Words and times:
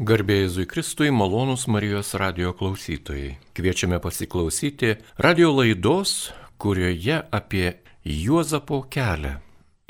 Garbėjai 0.00 0.48
Zui 0.48 0.64
Kristui, 0.64 1.10
malonus 1.12 1.66
Marijos 1.68 2.14
radio 2.16 2.54
klausytojai. 2.56 3.34
Kviečiame 3.52 3.98
pasiklausyti 4.00 4.94
radio 5.20 5.50
laidos, 5.52 6.30
kurioje 6.56 7.18
apie 7.28 7.74
Juozapo 8.08 8.78
kelią 8.88 9.34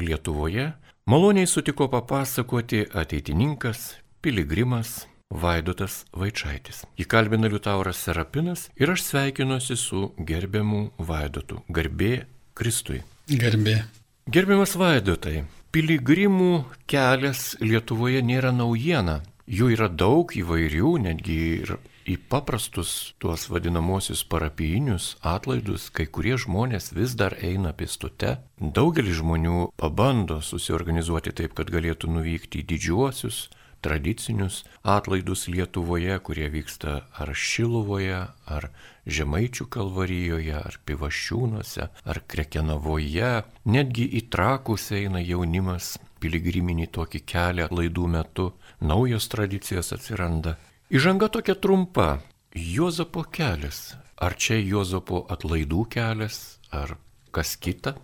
Lietuvoje 0.02 0.72
maloniai 1.06 1.46
sutiko 1.46 1.86
papasakoti 1.94 2.88
ateitininkas, 2.90 4.00
piligrimas 4.18 5.06
Vaidotas 5.30 6.02
Vaičaitis. 6.10 6.82
Įkalbina 6.98 7.46
Liutauras 7.46 8.02
Serapinas 8.02 8.66
ir 8.74 8.90
aš 8.90 9.06
sveikinuosi 9.12 9.78
su 9.78 10.08
gerbiamu 10.18 10.88
Vaidotu. 10.98 11.62
Garbė 11.70 12.24
Kristui. 12.58 13.04
Garbė. 13.30 13.84
Gerbiamas 14.26 14.74
Vaidotai, 14.74 15.44
piligrimų 15.70 16.64
kelias 16.90 17.52
Lietuvoje 17.62 18.26
nėra 18.26 18.50
naujiena. 18.50 19.20
Jų 19.50 19.72
yra 19.74 19.88
daug 19.90 20.30
įvairių, 20.30 20.90
netgi 21.02 21.36
ir 21.56 21.70
į 22.06 22.12
paprastus 22.30 22.90
tuos 23.18 23.48
vadinamosius 23.50 24.20
parapijinius 24.30 25.16
atlaidus, 25.26 25.88
kai 25.90 26.06
kurie 26.06 26.36
žmonės 26.38 26.92
vis 26.94 27.16
dar 27.18 27.34
eina 27.42 27.72
pėstute. 27.74 28.36
Daugelis 28.62 29.18
žmonių 29.18 29.72
pabando 29.80 30.38
susiorganizuoti 30.38 31.34
taip, 31.34 31.56
kad 31.58 31.72
galėtų 31.74 32.12
nuvykti 32.14 32.62
į 32.62 32.68
didžiuosius 32.70 33.48
tradicinius 33.82 34.60
atlaidus 34.86 35.48
Lietuvoje, 35.48 36.20
kurie 36.22 36.46
vyksta 36.52 37.00
ar 37.10 37.34
Šiluvoje, 37.34 38.20
ar 38.46 38.68
Žemaičių 39.10 39.66
kalvarijoje, 39.66 40.54
ar 40.60 40.78
Pivašiūnuose, 40.86 41.88
ar 41.90 42.22
Krekenavoje. 42.30 43.32
Netgi 43.66 44.06
į 44.20 44.28
trakus 44.30 44.90
eina 44.94 45.18
jaunimas 45.24 45.96
piligriminį 46.20 46.90
tokį 46.94 47.24
kelią 47.32 47.70
laidų 47.72 48.06
metu, 48.14 48.50
naujos 48.80 49.28
tradicijos 49.32 49.92
atsiranda. 49.96 50.56
Įžanga 50.90 51.30
tokia 51.32 51.54
trumpa. 51.54 52.20
Jozapo 52.50 53.22
kelias. 53.30 53.94
Ar 54.20 54.34
čia 54.36 54.58
Jozapo 54.58 55.22
atlaidų 55.30 55.86
kelias, 55.92 56.58
ar 56.74 56.96
kas 57.30 57.54
kita? 57.56 57.94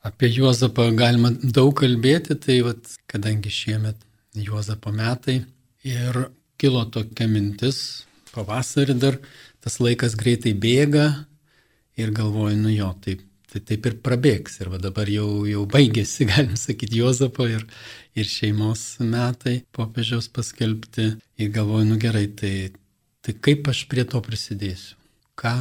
Apie 0.00 0.30
Juozapą 0.32 0.86
galima 0.96 1.28
daug 1.44 1.74
kalbėti, 1.76 2.34
tai 2.40 2.62
vat, 2.64 2.86
kadangi 3.10 3.52
šiemet 3.52 3.98
Juozapo 4.32 4.92
metai 4.96 5.42
ir 5.84 6.20
kilo 6.60 6.86
tokia 6.88 7.28
mintis, 7.28 8.06
pavasarį 8.32 8.96
dar 9.02 9.18
tas 9.60 9.76
laikas 9.82 10.16
greitai 10.16 10.54
bėga 10.56 11.06
ir 12.00 12.14
galvoju, 12.16 12.56
nu 12.62 12.72
jo, 12.72 12.88
taip 13.04 13.20
tai 13.50 13.62
taip 13.66 13.88
ir 13.88 13.96
prabėgs. 14.04 14.60
Ir 14.62 14.70
va 14.72 14.78
dabar 14.82 15.10
jau, 15.10 15.44
jau 15.48 15.64
baigėsi, 15.70 16.26
galim 16.30 16.56
sakyti, 16.60 17.00
Jozapo 17.00 17.48
ir, 17.50 17.66
ir 18.18 18.28
šeimos 18.28 18.84
metai 19.02 19.60
popiežiaus 19.76 20.30
paskelbti. 20.34 21.12
Ir 21.40 21.52
galvoju, 21.54 21.88
nu 21.90 21.98
gerai, 22.00 22.26
tai, 22.40 22.54
tai 23.24 23.36
kaip 23.48 23.70
aš 23.72 23.84
prie 23.90 24.06
to 24.08 24.22
prisidėsiu? 24.24 24.96
Ką, 25.40 25.54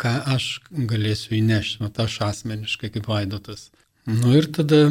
ką 0.00 0.14
aš 0.34 0.50
galėsiu 0.72 1.36
įnešti, 1.38 1.82
nu, 1.84 1.92
aš 2.04 2.20
asmeniškai 2.30 2.92
kaip 2.94 3.10
vaidotas. 3.10 3.68
Nu 4.06 4.36
ir 4.38 4.48
tada 4.54 4.86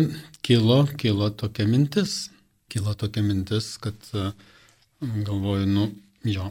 kilo, 0.46 0.84
kilo 1.00 1.32
tokia 1.32 1.66
mintis. 1.70 2.26
Kilo 2.72 2.94
tokia 3.00 3.24
mintis, 3.24 3.76
kad 3.80 3.96
galvoju, 5.00 5.68
nu 5.70 5.86
jo, 6.28 6.50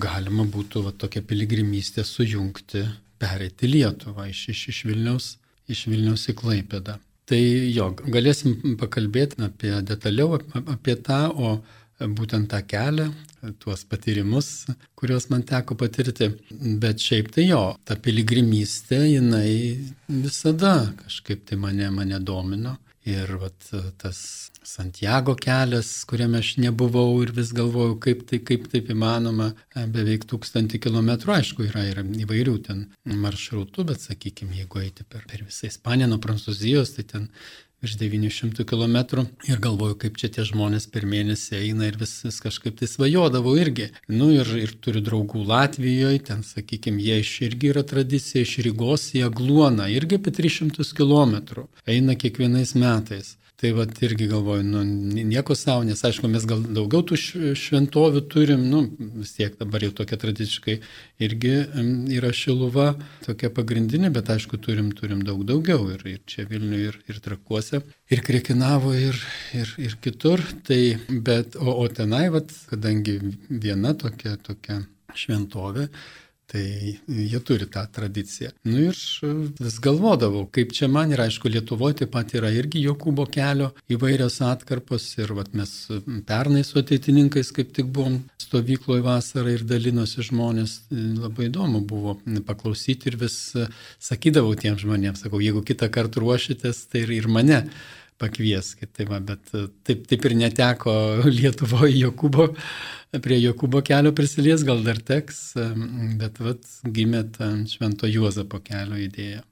galima 0.00 0.46
būtų 0.48 0.86
va, 0.86 0.92
tokią 0.96 1.22
piligrimystę 1.28 2.04
sujungti, 2.06 2.86
pereiti 3.20 3.68
Lietuvą 3.68 4.28
iš, 4.30 4.46
iš, 4.52 4.62
iš 4.72 4.80
Vilniaus 4.88 5.34
iš 5.72 5.86
Vilniaus 5.90 6.28
į 6.30 6.36
Klaipėdą. 6.38 6.98
Tai 7.26 7.40
jo, 7.74 7.88
galėsim 8.06 8.76
pakalbėti 8.78 9.40
apie 9.42 9.72
detaliau 9.82 10.36
apie 10.62 10.94
tą, 11.02 11.24
o 11.34 11.56
būtent 11.98 12.50
tą 12.52 12.60
kelią, 12.68 13.08
tuos 13.62 13.82
patyrimus, 13.88 14.66
kuriuos 14.98 15.28
man 15.32 15.42
teko 15.48 15.76
patirti. 15.80 16.30
Bet 16.82 17.02
šiaip 17.02 17.32
tai 17.34 17.48
jo, 17.48 17.62
ta 17.84 17.96
piligrimystė, 17.98 19.00
jinai 19.16 19.50
visada 20.08 20.92
kažkaip 21.02 21.46
tai 21.48 21.58
mane, 21.60 21.90
mane 21.94 22.20
domino. 22.20 22.76
Ir 23.06 23.30
vat, 23.38 23.68
tas 24.02 24.18
Santiago 24.66 25.36
kelias, 25.38 25.90
kuriame 26.10 26.40
aš 26.42 26.56
nebuvau 26.58 27.20
ir 27.22 27.30
vis 27.36 27.52
galvojau, 27.54 27.94
kaip, 28.02 28.24
tai, 28.30 28.40
kaip 28.48 28.66
taip 28.72 28.90
įmanoma, 28.90 29.52
e, 29.74 29.84
beveik 29.94 30.26
tūkstantį 30.30 30.80
kilometrų, 30.88 31.36
aišku, 31.36 31.68
yra, 31.68 31.84
yra 31.92 32.02
įvairių 32.24 32.56
ten 32.66 32.80
maršrutų, 33.06 33.86
bet 33.92 34.02
sakykime, 34.02 34.58
jeigu 34.62 34.82
eiti 34.82 35.06
per, 35.06 35.22
per 35.30 35.46
visą 35.46 35.70
Ispaniją 35.70 36.10
nuo 36.10 36.18
Prancūzijos, 36.22 36.96
tai 36.96 37.06
ten 37.12 37.30
virš 37.82 37.94
900 38.00 38.64
km 38.64 38.96
ir 39.48 39.62
galvoju, 39.62 39.98
kaip 40.02 40.18
čia 40.18 40.32
tie 40.32 40.44
žmonės 40.48 40.88
per 40.90 41.06
mėnesį 41.06 41.60
eina 41.60 41.86
ir 41.90 41.98
vis, 42.00 42.18
vis 42.24 42.40
kažkaip 42.42 42.78
tai 42.80 42.88
svajodavau 42.90 43.54
irgi. 43.60 43.90
Nu 44.08 44.32
ir, 44.34 44.50
ir 44.58 44.74
turiu 44.82 45.04
draugų 45.04 45.44
Latvijoje, 45.46 46.24
ten, 46.30 46.42
sakykime, 46.42 47.02
jie 47.06 47.20
iš 47.22 47.34
irgi 47.50 47.70
yra 47.74 47.86
tradicija, 47.86 48.42
iš 48.42 48.58
Rygos 48.66 49.10
į 49.14 49.26
Agluoną, 49.28 49.86
irgi 49.92 50.18
apie 50.18 50.34
300 50.42 50.90
km 50.96 51.66
eina 51.86 52.18
kiekvienais 52.18 52.74
metais. 52.74 53.36
Tai 53.56 53.70
vad 53.72 54.02
irgi 54.04 54.26
galvoju, 54.28 54.62
nu, 54.68 54.82
nieko 55.24 55.54
savo, 55.56 55.84
nes 55.88 56.02
aišku, 56.04 56.28
mes 56.28 56.44
gal 56.44 56.60
daugiau 56.76 57.00
tų 57.08 57.16
šventovių 57.56 58.20
turim, 58.28 58.66
nu, 58.68 58.82
vis 59.14 59.32
tiek 59.32 59.54
dabar 59.56 59.86
jau 59.86 59.94
tokia 59.96 60.18
tradiciškai 60.20 60.74
irgi 61.24 61.54
yra 62.18 62.34
šiluva, 62.36 62.90
tokia 63.24 63.48
pagrindinė, 63.56 64.10
bet 64.12 64.28
aišku, 64.34 64.60
turim, 64.60 64.90
turim 64.98 65.22
daug 65.24 65.40
daugiau 65.48 65.88
ir, 65.94 66.04
ir 66.04 66.20
čia 66.28 66.44
Vilniuje, 66.50 66.90
ir, 66.90 67.00
ir 67.08 67.22
Trakuose, 67.24 67.80
ir 68.12 68.20
Krekinavo, 68.28 68.92
ir, 68.92 69.16
ir, 69.56 69.72
ir 69.80 69.96
kitur. 70.04 70.44
Tai, 70.68 70.82
bet, 71.08 71.56
o, 71.56 71.78
o 71.80 71.88
tenai, 71.88 72.26
vad, 72.36 72.52
kadangi 72.68 73.16
viena 73.48 73.96
tokia, 73.96 74.36
tokia 74.36 74.82
šventovė, 75.16 75.88
Tai 76.46 76.62
jie 77.08 77.40
turi 77.42 77.66
tą 77.66 77.82
tradiciją. 77.90 78.52
Nu 78.70 78.84
ir 78.84 78.98
vis 79.58 79.78
galvodavau, 79.82 80.44
kaip 80.54 80.70
čia 80.76 80.86
man 80.86 81.10
ir 81.10 81.24
aišku, 81.24 81.50
Lietuvoje 81.50 81.96
taip 82.02 82.12
pat 82.14 82.36
yra 82.38 82.52
irgi 82.54 82.84
Jokūbo 82.84 83.26
kelio 83.34 83.72
įvairios 83.90 84.38
atkarpos 84.46 85.08
ir 85.18 85.34
vat, 85.34 85.50
mes 85.58 85.72
pernai 86.28 86.62
su 86.66 86.78
ateitininkais 86.78 87.50
kaip 87.56 87.74
tik 87.74 87.90
buvom 87.90 88.20
stovykloje 88.38 89.02
vasarą 89.02 89.56
ir 89.56 89.66
dalinosi 89.66 90.22
žmonės, 90.30 90.78
labai 90.94 91.50
įdomu 91.50 91.82
buvo 91.82 92.14
paklausyti 92.46 93.10
ir 93.10 93.18
vis 93.26 93.40
sakydavau 93.98 94.54
tiems 94.54 94.86
žmonėms, 94.86 95.26
sakau, 95.26 95.42
jeigu 95.42 95.66
kitą 95.66 95.90
kartą 95.90 96.22
ruošitės, 96.22 96.86
tai 96.92 97.08
ir, 97.08 97.16
ir 97.18 97.26
mane 97.26 97.64
pakvieskit. 98.20 98.92
Tai 98.96 99.08
va, 99.10 99.20
bet 99.20 99.50
taip, 99.86 100.04
taip 100.10 100.28
ir 100.28 100.36
neteko 100.38 100.92
Lietuvoje 101.38 101.96
Jokūbo 102.00 102.50
prie 103.22 103.38
Jokūbo 103.40 103.80
kelio 103.86 104.12
prisilies, 104.16 104.64
gal 104.66 104.82
dar 104.84 104.98
teks, 105.00 105.54
bet 106.20 106.40
vat, 106.42 106.64
gimė 106.84 107.22
ta 107.36 107.52
Švento 107.70 108.10
Juozapo 108.10 108.60
kelio 108.64 108.98
idėja. 109.00 109.44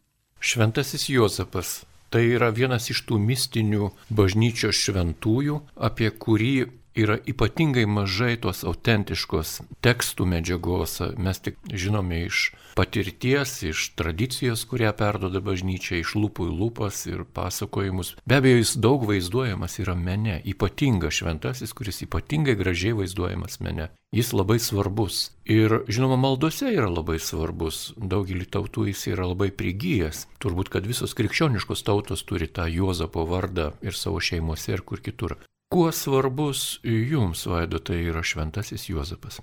Šventasis 0.44 1.08
Juozapas 1.08 1.78
tai 2.12 2.26
yra 2.36 2.50
vienas 2.54 2.90
iš 2.92 3.00
tų 3.08 3.18
mistinių 3.18 3.88
bažnyčios 4.14 4.78
šventųjų, 4.86 5.56
apie 5.88 6.12
kurį 6.12 6.56
yra 6.94 7.18
ypatingai 7.26 7.86
mažai 7.90 8.34
tos 8.40 8.62
autentiškos 8.64 9.60
tekstų 9.84 10.26
medžiagos. 10.30 11.00
Mes 11.18 11.40
tik 11.42 11.58
žinome 11.70 12.24
iš 12.28 12.50
patirties, 12.78 13.56
iš 13.66 13.88
tradicijos, 13.98 14.64
kurią 14.70 14.92
perdoda 14.98 15.42
bažnyčia, 15.44 15.98
iš 16.00 16.14
lūpų 16.18 16.48
į 16.50 16.56
lūpas 16.60 17.04
ir 17.10 17.24
pasakojimus. 17.36 18.14
Be 18.26 18.38
abejo, 18.40 18.62
jis 18.62 18.76
daug 18.82 19.06
vaizduojamas 19.08 19.78
yra 19.82 19.94
mene, 19.98 20.40
ypatingas 20.46 21.20
šventasis, 21.20 21.74
kuris 21.74 22.02
ypatingai 22.06 22.56
gražiai 22.58 22.96
vaizduojamas 22.98 23.60
mene. 23.64 23.90
Jis 24.14 24.30
labai 24.30 24.60
svarbus. 24.62 25.32
Ir 25.50 25.80
žinoma, 25.90 26.14
maldose 26.20 26.70
yra 26.70 26.86
labai 26.86 27.18
svarbus. 27.18 27.88
Daugelį 27.98 28.46
tautų 28.46 28.86
jis 28.92 29.08
yra 29.10 29.26
labai 29.26 29.50
prigijęs. 29.50 30.28
Turbūt, 30.38 30.70
kad 30.70 30.86
visos 30.86 31.16
krikščioniškos 31.18 31.82
tautos 31.82 32.22
turi 32.22 32.46
tą 32.46 32.68
Juozapo 32.70 33.26
vardą 33.26 33.72
ir 33.82 33.98
savo 33.98 34.22
šeimose 34.22 34.76
ir 34.76 34.86
kur 34.86 35.02
kitur. 35.02 35.34
Kuo 35.74 35.92
svarbus 35.92 36.78
jums, 36.86 37.40
Vaidotai, 37.50 37.96
yra 38.06 38.20
šventasis 38.22 38.84
Juozapas? 38.86 39.40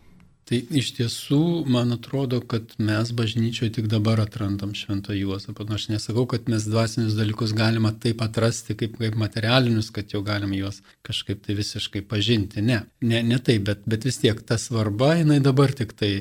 Tai 0.48 0.60
iš 0.80 0.94
tiesų, 0.96 1.40
man 1.68 1.92
atrodo, 1.92 2.40
kad 2.40 2.72
mes 2.80 3.12
bažnyčioje 3.16 3.74
tik 3.76 3.90
dabar 3.92 4.22
atrandam 4.24 4.72
šventą 4.76 5.12
Juozapą. 5.16 5.68
Nu, 5.68 5.76
aš 5.76 5.90
nesakau, 5.92 6.24
kad 6.32 6.48
mes 6.48 6.70
dvasinius 6.72 7.18
dalykus 7.20 7.52
galima 7.56 7.92
taip 7.92 8.24
atrasti, 8.24 8.78
kaip, 8.80 8.96
kaip 9.02 9.20
materialinius, 9.20 9.92
kad 9.92 10.16
jau 10.16 10.24
galim 10.24 10.56
juos 10.56 10.80
kažkaip 11.08 11.44
tai 11.44 11.60
visiškai 11.60 12.06
pažinti. 12.08 12.64
Ne, 12.64 12.80
ne, 13.04 13.20
ne 13.28 13.40
taip, 13.44 13.68
bet, 13.68 13.84
bet 13.84 14.08
vis 14.08 14.24
tiek 14.24 14.40
ta 14.48 14.56
svarba, 14.56 15.18
jinai 15.20 15.42
dabar 15.44 15.76
tik 15.76 15.92
tai 16.00 16.14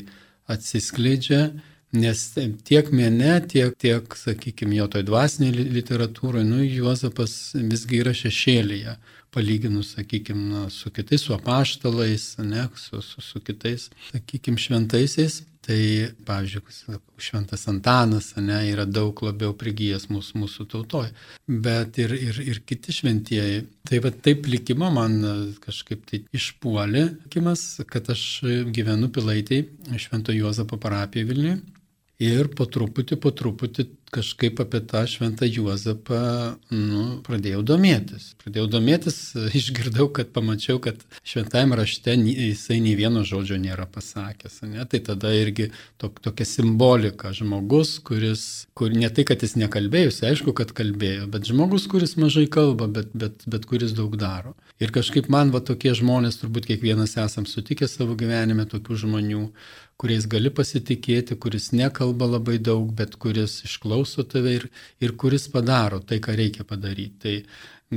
atsiskleidžia 0.50 1.52
Nes 1.90 2.20
tiek 2.62 2.86
mene, 2.94 3.32
tiek, 3.50 3.72
tiek 3.74 4.14
sakykime, 4.14 4.76
jo 4.78 4.84
toj 4.92 5.02
dvasiniai 5.08 5.64
literatūroje, 5.74 6.46
nu, 6.46 6.60
Juozapas 6.62 7.32
visgi 7.58 7.98
yra 8.04 8.12
šešėlyje 8.14 8.94
palyginus, 9.34 9.94
sakykime, 9.96 10.68
su 10.70 10.90
kitais, 10.90 11.22
su 11.26 11.34
apaštalais, 11.34 12.34
ne, 12.38 12.66
su, 12.76 13.02
su, 13.02 13.22
su 13.22 13.40
kitais, 13.44 13.90
sakykime, 14.12 14.58
šventaisiais. 14.58 15.44
Tai, 15.60 15.76
pavyzdžiui, 16.24 16.96
šventas 17.20 17.66
Antanas 17.68 18.30
ne, 18.40 18.62
yra 18.72 18.86
daug 18.88 19.18
labiau 19.22 19.52
prigijęs 19.60 20.06
mūsų, 20.08 20.38
mūsų 20.40 20.64
tautoje, 20.72 21.10
bet 21.66 21.98
ir, 22.00 22.14
ir, 22.16 22.38
ir 22.48 22.62
kiti 22.64 22.94
šventieji. 22.96 23.66
Tai 23.86 24.00
va 24.06 24.10
taip 24.24 24.48
likimo 24.48 24.88
man 24.94 25.18
kažkaip 25.60 26.06
tai 26.08 26.22
išpuolė, 26.34 27.04
kimas, 27.30 27.66
kad 27.92 28.08
aš 28.10 28.24
gyvenu 28.72 29.12
Pilaitai, 29.12 29.60
Švento 30.00 30.32
Juozapo 30.32 30.80
parapijoje 30.80 31.28
Vilniuje. 31.28 31.60
Ir 32.20 32.50
po 32.52 32.66
truputį, 32.68 33.16
po 33.16 33.32
truputį 33.32 33.86
kažkaip 34.10 34.58
apie 34.60 34.80
tą 34.84 35.04
šventą 35.08 35.46
Juozapą 35.46 36.18
nu, 36.74 37.02
pradėjau 37.24 37.62
domėtis. 37.64 38.32
Pradėjau 38.42 38.66
domėtis, 38.74 39.18
išgirdau, 39.60 40.10
kad 40.12 40.32
pamačiau, 40.34 40.80
kad 40.82 41.00
šventajame 41.24 41.78
rašte 41.80 42.18
jisai 42.18 42.80
nei 42.84 42.92
vieno 42.98 43.22
žodžio 43.24 43.56
nėra 43.62 43.86
pasakęs. 43.88 44.60
Ne? 44.68 44.84
Tai 44.90 45.02
tada 45.06 45.32
irgi 45.32 45.70
tok, 46.02 46.20
tokia 46.20 46.48
simbolika 46.48 47.32
žmogus, 47.36 47.96
kuris, 48.04 48.46
kur 48.76 48.92
ne 48.92 49.08
tai, 49.08 49.24
kad 49.28 49.40
jis 49.46 49.56
nekalbėjus, 49.62 50.20
aišku, 50.26 50.52
kad 50.58 50.74
kalbėjo, 50.76 51.28
bet 51.32 51.48
žmogus, 51.48 51.88
kuris 51.90 52.18
mažai 52.20 52.48
kalba, 52.52 52.90
bet, 52.90 53.14
bet, 53.14 53.46
bet 53.48 53.68
kuris 53.70 53.94
daug 53.96 54.18
daro. 54.20 54.56
Ir 54.80 54.92
kažkaip 54.92 55.28
man 55.32 55.54
va 55.54 55.62
tokie 55.64 55.92
žmonės, 55.96 56.42
turbūt 56.42 56.68
kiekvienas 56.68 57.16
esam 57.20 57.48
sutikę 57.48 57.88
savo 57.88 58.16
gyvenime 58.18 58.64
tokių 58.68 58.96
žmonių, 59.04 59.46
kuriais 60.00 60.28
gali 60.30 60.52
pasitikėti, 60.54 61.36
kuris 61.40 61.70
nekalba 61.76 62.28
labai 62.36 62.56
daug, 62.70 62.88
bet 62.96 63.18
kuris 63.20 63.60
išklauso 63.68 64.24
tave 64.24 64.56
ir, 64.60 64.70
ir 65.04 65.12
kuris 65.20 65.48
padaro 65.52 66.00
tai, 66.00 66.22
ką 66.24 66.38
reikia 66.40 66.64
padaryti. 66.64 67.18
Tai 67.20 67.34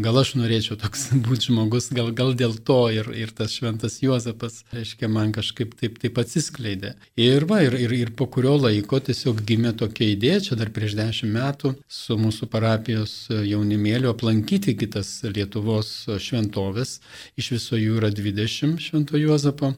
gal 0.02 0.18
aš 0.18 0.34
norėčiau 0.40 0.76
toks 0.82 1.06
būti 1.26 1.48
žmogus, 1.52 1.88
gal, 1.94 2.10
gal 2.18 2.34
dėl 2.38 2.58
to 2.68 2.80
ir, 2.94 3.10
ir 3.14 3.32
tas 3.36 3.54
šventas 3.54 4.00
Juozapas, 4.02 4.64
reiškia, 4.74 5.08
man 5.12 5.32
kažkaip 5.36 5.78
taip, 5.80 6.00
taip 6.02 6.18
atsiskleidė. 6.24 6.96
Ir 7.20 7.48
va, 7.50 7.62
ir, 7.66 7.78
ir, 7.86 7.94
ir 8.00 8.12
po 8.18 8.28
kurio 8.34 8.56
laiko 8.58 9.00
tiesiog 9.00 9.44
gimė 9.48 9.76
tokia 9.80 10.10
idėja, 10.16 10.42
čia 10.50 10.60
dar 10.60 10.74
prieš 10.74 10.98
dešimt 11.00 11.34
metų, 11.38 11.76
su 11.88 12.18
mūsų 12.20 12.50
parapijos 12.52 13.16
jaunimėliu 13.32 14.12
aplankyti 14.12 14.76
kitas 14.80 15.16
Lietuvos 15.24 15.94
šventovės, 16.20 17.00
iš 17.40 17.54
viso 17.56 17.80
jų 17.80 18.02
yra 18.02 18.12
20 18.14 18.82
švento 18.82 19.22
Juozapo. 19.22 19.76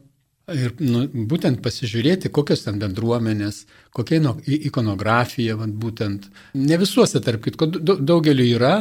Ir 0.53 0.75
nu, 0.77 1.07
būtent 1.29 1.57
pasižiūrėti, 1.65 2.29
kokios 2.29 2.67
ten 2.67 2.77
bendruomenės, 2.77 3.63
kokia 3.95 4.33
ikonografija, 4.45 5.55
vat, 5.59 5.71
būtent. 5.79 6.27
Ne 6.59 6.77
visuose, 6.81 7.21
tarp 7.23 7.43
kitko, 7.45 7.67
daugeliu 7.79 8.45
yra 8.57 8.73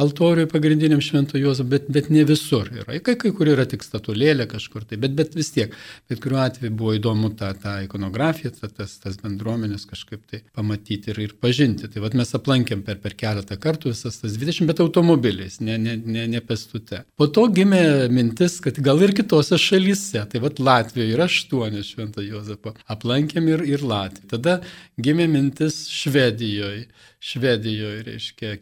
altoriui 0.00 0.48
pagrindiniam 0.50 1.00
švento 1.04 1.38
Juozo, 1.40 1.64
bet, 1.68 1.88
bet 1.92 2.08
ne 2.12 2.24
visur 2.28 2.70
yra. 2.72 2.96
Kai, 3.04 3.16
kai 3.20 3.32
kur 3.36 3.50
yra 3.52 3.66
tik 3.68 3.84
statulėlė 3.84 4.46
kažkur 4.50 4.86
tai, 4.88 4.98
bet, 5.02 5.14
bet 5.18 5.36
vis 5.36 5.52
tiek. 5.54 5.74
Bet 6.10 6.22
kuriuo 6.24 6.40
atveju 6.44 6.72
buvo 6.78 6.94
įdomu 6.96 7.32
tą, 7.38 7.52
tą 7.60 7.76
ikonografiją, 7.84 8.54
tą, 8.56 8.70
tas, 8.72 8.96
tas 9.02 9.18
bendruomenės 9.20 9.84
kažkaip 9.90 10.24
tai 10.30 10.42
pamatyti 10.56 11.12
ir, 11.12 11.20
ir 11.26 11.36
pažinti. 11.42 11.90
Tai 11.92 12.04
vat 12.06 12.16
mes 12.18 12.32
aplankėm 12.38 12.84
per, 12.86 13.00
per 13.02 13.16
keletą 13.18 13.58
kartų 13.60 13.92
visas 13.92 14.20
tas 14.22 14.38
20, 14.38 14.68
bet 14.70 14.80
automobiliais, 14.84 15.60
ne, 15.60 15.76
ne, 15.80 15.98
ne, 16.00 16.26
ne 16.32 16.42
pestute. 16.44 17.02
Po 17.20 17.28
to 17.28 17.46
gimė 17.52 18.08
mintis, 18.12 18.58
kad 18.64 18.80
gal 18.84 19.02
ir 19.04 19.12
kitose 19.16 19.60
šalyse, 19.60 20.24
tai 20.32 20.42
vat 20.42 20.62
Latvijoje 20.62 21.12
yra 21.18 21.28
aštuoni 21.28 21.84
šventą 21.86 22.24
Juozapą. 22.24 22.74
Aplankėm 22.92 23.52
ir, 23.52 23.66
ir 23.68 23.84
Latviją. 23.84 24.30
Tada 24.32 24.61
gimė 25.00 25.28
mintis 25.30 25.84
Švedijoje. 25.92 26.86
Švedijoje, 27.22 28.04
reiškia, 28.08 28.56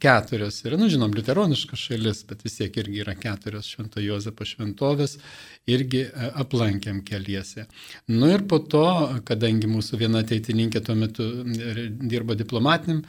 keturios 0.00 0.60
yra, 0.64 0.78
nu 0.78 0.88
žinom, 0.88 1.12
liuteroniška 1.16 1.76
šalis, 1.76 2.22
bet 2.28 2.44
vis 2.46 2.56
tiek 2.60 2.76
irgi 2.78 3.02
yra 3.02 3.14
keturios 3.18 3.68
Švento 3.72 4.02
Jozapo 4.02 4.46
šventovės, 4.46 5.16
irgi 5.70 6.04
e, 6.06 6.30
aplankėm 6.44 7.02
keliese. 7.06 7.66
Nu 8.08 8.30
ir 8.32 8.46
po 8.50 8.60
to, 8.62 8.86
kadangi 9.28 9.70
mūsų 9.70 10.00
viena 10.04 10.22
ateitininkė 10.24 10.84
tuo 10.84 10.96
metu 10.98 11.28
dirbo 11.44 12.38
diplomatiniam, 12.38 13.02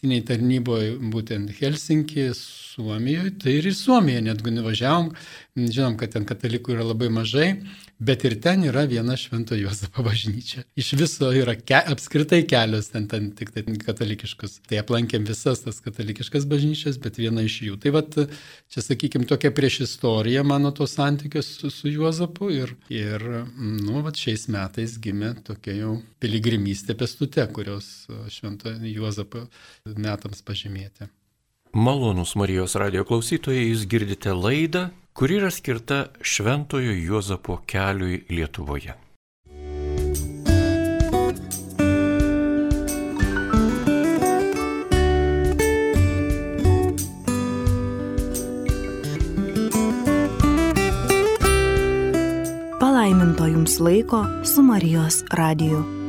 tarnyboje 0.00 0.94
būtent 1.12 1.50
Helsinkį, 1.58 2.30
Suomijoje, 2.36 3.34
tai 3.42 3.58
ir 3.58 3.66
į 3.68 3.74
Suomiją 3.76 4.22
netgi 4.24 4.54
nuvažiavom, 4.54 5.10
žinom, 5.56 5.96
kad 6.00 6.14
ten 6.14 6.26
katalikų 6.28 6.76
yra 6.76 6.86
labai 6.86 7.10
mažai, 7.12 7.48
Bet 8.00 8.22
ir 8.24 8.38
ten 8.40 8.62
yra 8.64 8.86
viena 8.88 9.12
Švento 9.20 9.52
Juozapo 9.58 10.00
bažnyčia. 10.06 10.62
Iš 10.80 10.94
viso 10.96 11.28
yra 11.36 11.52
ke, 11.52 11.76
apskritai 11.92 12.46
kelios 12.48 12.88
ten, 12.94 13.04
ten 13.10 13.26
tik 13.36 13.50
tai 13.52 13.60
katalikiškus. 13.82 14.54
Tai 14.70 14.78
aplankėm 14.80 15.26
visas 15.28 15.60
tas 15.66 15.82
katalikiškas 15.84 16.46
bažnyčias, 16.48 16.96
bet 17.02 17.20
viena 17.20 17.44
iš 17.44 17.58
jų. 17.66 17.76
Tai 17.82 17.92
vat, 17.98 18.16
čia, 18.72 18.84
sakykime, 18.86 19.28
tokia 19.28 19.52
prieš 19.52 19.82
istoriją 19.84 20.46
mano 20.48 20.72
tos 20.72 20.96
santykios 20.96 21.50
su, 21.58 21.68
su 21.74 21.92
Juozapu 21.92 22.48
ir, 22.54 22.72
ir 22.88 23.26
nu, 23.60 24.00
vat, 24.06 24.16
šiais 24.16 24.48
metais 24.48 24.96
gimė 24.96 25.34
tokia 25.44 25.76
jau 25.82 25.98
piligrimystė 26.24 26.96
pestute, 26.96 27.44
kurios 27.52 28.08
Švento 28.32 28.72
Juozapo 28.80 29.44
metams 29.84 30.40
pažymėti. 30.40 31.12
Malonus 31.76 32.32
Marijos 32.34 32.72
radio 32.80 33.04
klausytojai, 33.04 33.68
jūs 33.68 33.84
girdite 33.92 34.32
laidą 34.32 34.88
kuri 35.12 35.34
yra 35.34 35.50
skirta 35.50 36.06
Šventojo 36.22 36.92
Juozapo 36.92 37.56
keliui 37.66 38.24
Lietuvoje. 38.28 38.94
Palaiminto 52.80 53.46
jums 53.46 53.80
laiko 53.80 54.26
su 54.54 54.62
Marijos 54.62 55.24
radiju. 55.30 55.99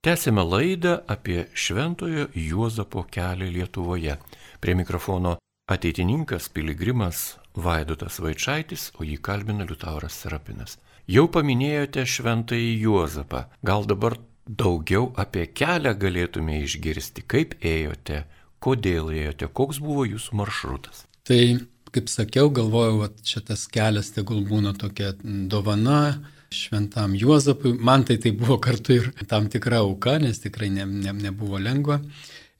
Tęsime 0.00 0.44
laidą 0.44 0.98
apie 1.06 1.46
Šventojo 1.54 2.26
Juozapo 2.34 3.02
kelią 3.10 3.50
Lietuvoje. 3.50 4.16
Prie 4.60 4.74
mikrofono 4.74 5.36
ateitininkas 5.66 6.48
piligrimas 6.48 7.38
Vaidotas 7.56 8.20
Vaičaitis, 8.22 8.92
o 8.98 9.02
jį 9.02 9.16
kalbina 9.18 9.66
Liutauras 9.66 10.20
Serapinas. 10.22 10.76
Jau 11.10 11.26
paminėjote 11.34 12.06
Šventąjį 12.06 12.70
Juozapą. 12.84 13.42
Gal 13.66 13.90
dabar 13.90 14.20
daugiau 14.46 15.10
apie 15.18 15.48
kelią 15.50 15.96
galėtume 15.98 16.62
išgirsti, 16.62 17.26
kaip 17.26 17.58
ėjote, 17.58 18.22
kodėl 18.62 19.10
ėjote, 19.10 19.50
koks 19.50 19.82
buvo 19.82 20.06
jūsų 20.06 20.38
maršrutas. 20.44 21.08
Tai, 21.26 21.42
kaip 21.90 22.06
sakiau, 22.06 22.54
galvojau, 22.54 23.02
kad 23.02 23.34
šitas 23.34 23.66
kelias 23.66 24.14
tegul 24.14 24.46
būna 24.46 24.78
tokia 24.78 25.16
dovana 25.24 26.02
šventam 26.50 27.14
Juozapui. 27.18 27.74
Man 27.74 28.04
tai 28.08 28.18
tai 28.22 28.32
buvo 28.32 28.58
kartu 28.62 28.96
ir 28.96 29.12
tam 29.28 29.48
tikra 29.52 29.82
auka, 29.84 30.18
nes 30.22 30.40
tikrai 30.42 30.70
ne, 30.72 30.86
ne, 30.86 31.12
nebuvo 31.12 31.60
lengva 31.60 32.00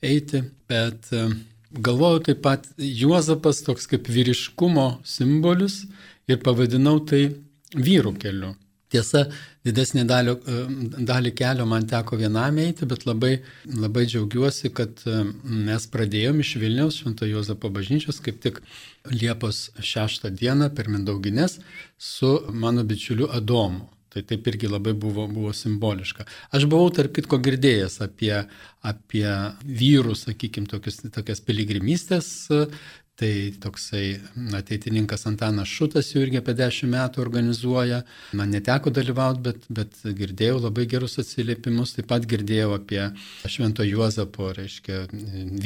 eiti, 0.04 0.42
bet 0.68 1.10
e, 1.12 1.24
galvojau 1.72 2.22
taip 2.28 2.42
pat 2.44 2.68
Juozapas 2.78 3.62
toks 3.66 3.88
kaip 3.90 4.08
vyriškumo 4.12 5.00
simbolis 5.06 5.82
ir 6.30 6.40
pavadinau 6.44 7.00
tai 7.08 7.28
vyrų 7.74 8.14
keliu. 8.22 8.54
Tiesa, 8.92 9.26
didesnį 9.68 10.04
dalį, 10.08 10.34
e, 10.48 10.60
dalį 11.10 11.32
kelio 11.36 11.66
man 11.68 11.84
teko 11.88 12.16
vienam 12.20 12.56
eiti, 12.62 12.88
bet 12.88 13.04
labai, 13.08 13.34
labai 13.68 14.06
džiaugiuosi, 14.08 14.70
kad 14.76 15.02
e, 15.04 15.18
mes 15.68 15.86
pradėjome 15.92 16.44
iš 16.44 16.54
Vilniaus 16.62 17.02
Švento 17.02 17.28
Jozapo 17.28 17.68
bažnyčios 17.74 18.22
kaip 18.24 18.40
tik 18.44 18.62
Liepos 19.12 19.68
6 19.84 20.30
dieną 20.32 20.70
per 20.74 20.88
Mindaugines 20.88 21.58
su 21.98 22.32
mano 22.52 22.84
bičiuliu 22.84 23.28
Adomu. 23.28 23.88
Tai 24.08 24.22
taip 24.24 24.46
irgi 24.48 24.70
labai 24.72 24.94
buvo, 24.96 25.26
buvo 25.28 25.50
simboliška. 25.52 26.24
Aš 26.56 26.64
buvau 26.72 26.88
tarp 26.96 27.12
kitko 27.18 27.36
girdėjęs 27.44 27.98
apie, 28.06 28.32
apie 28.80 29.26
vyrų, 29.68 30.14
sakykime, 30.16 30.64
tokias 31.12 31.44
piligrimystės 31.44 32.30
Tai 33.18 33.52
toksai 33.58 34.20
ateitininkas 34.54 35.24
Antanas 35.26 35.66
Šutas 35.66 36.12
jau 36.12 36.20
irgi 36.22 36.38
apie 36.38 36.52
dešimt 36.54 36.92
metų 36.92 37.18
organizuoja. 37.24 38.04
Man 38.38 38.52
neteko 38.54 38.92
dalyvauti, 38.94 39.42
bet, 39.48 39.66
bet 39.74 39.98
girdėjau 40.20 40.60
labai 40.60 40.84
gerus 40.92 41.18
atsiliepimus. 41.18 41.96
Taip 41.96 42.06
pat 42.12 42.28
girdėjau 42.30 42.76
apie 42.76 43.00
Švento 43.50 43.82
Juozapo, 43.82 44.52
reiškia, 44.54 45.00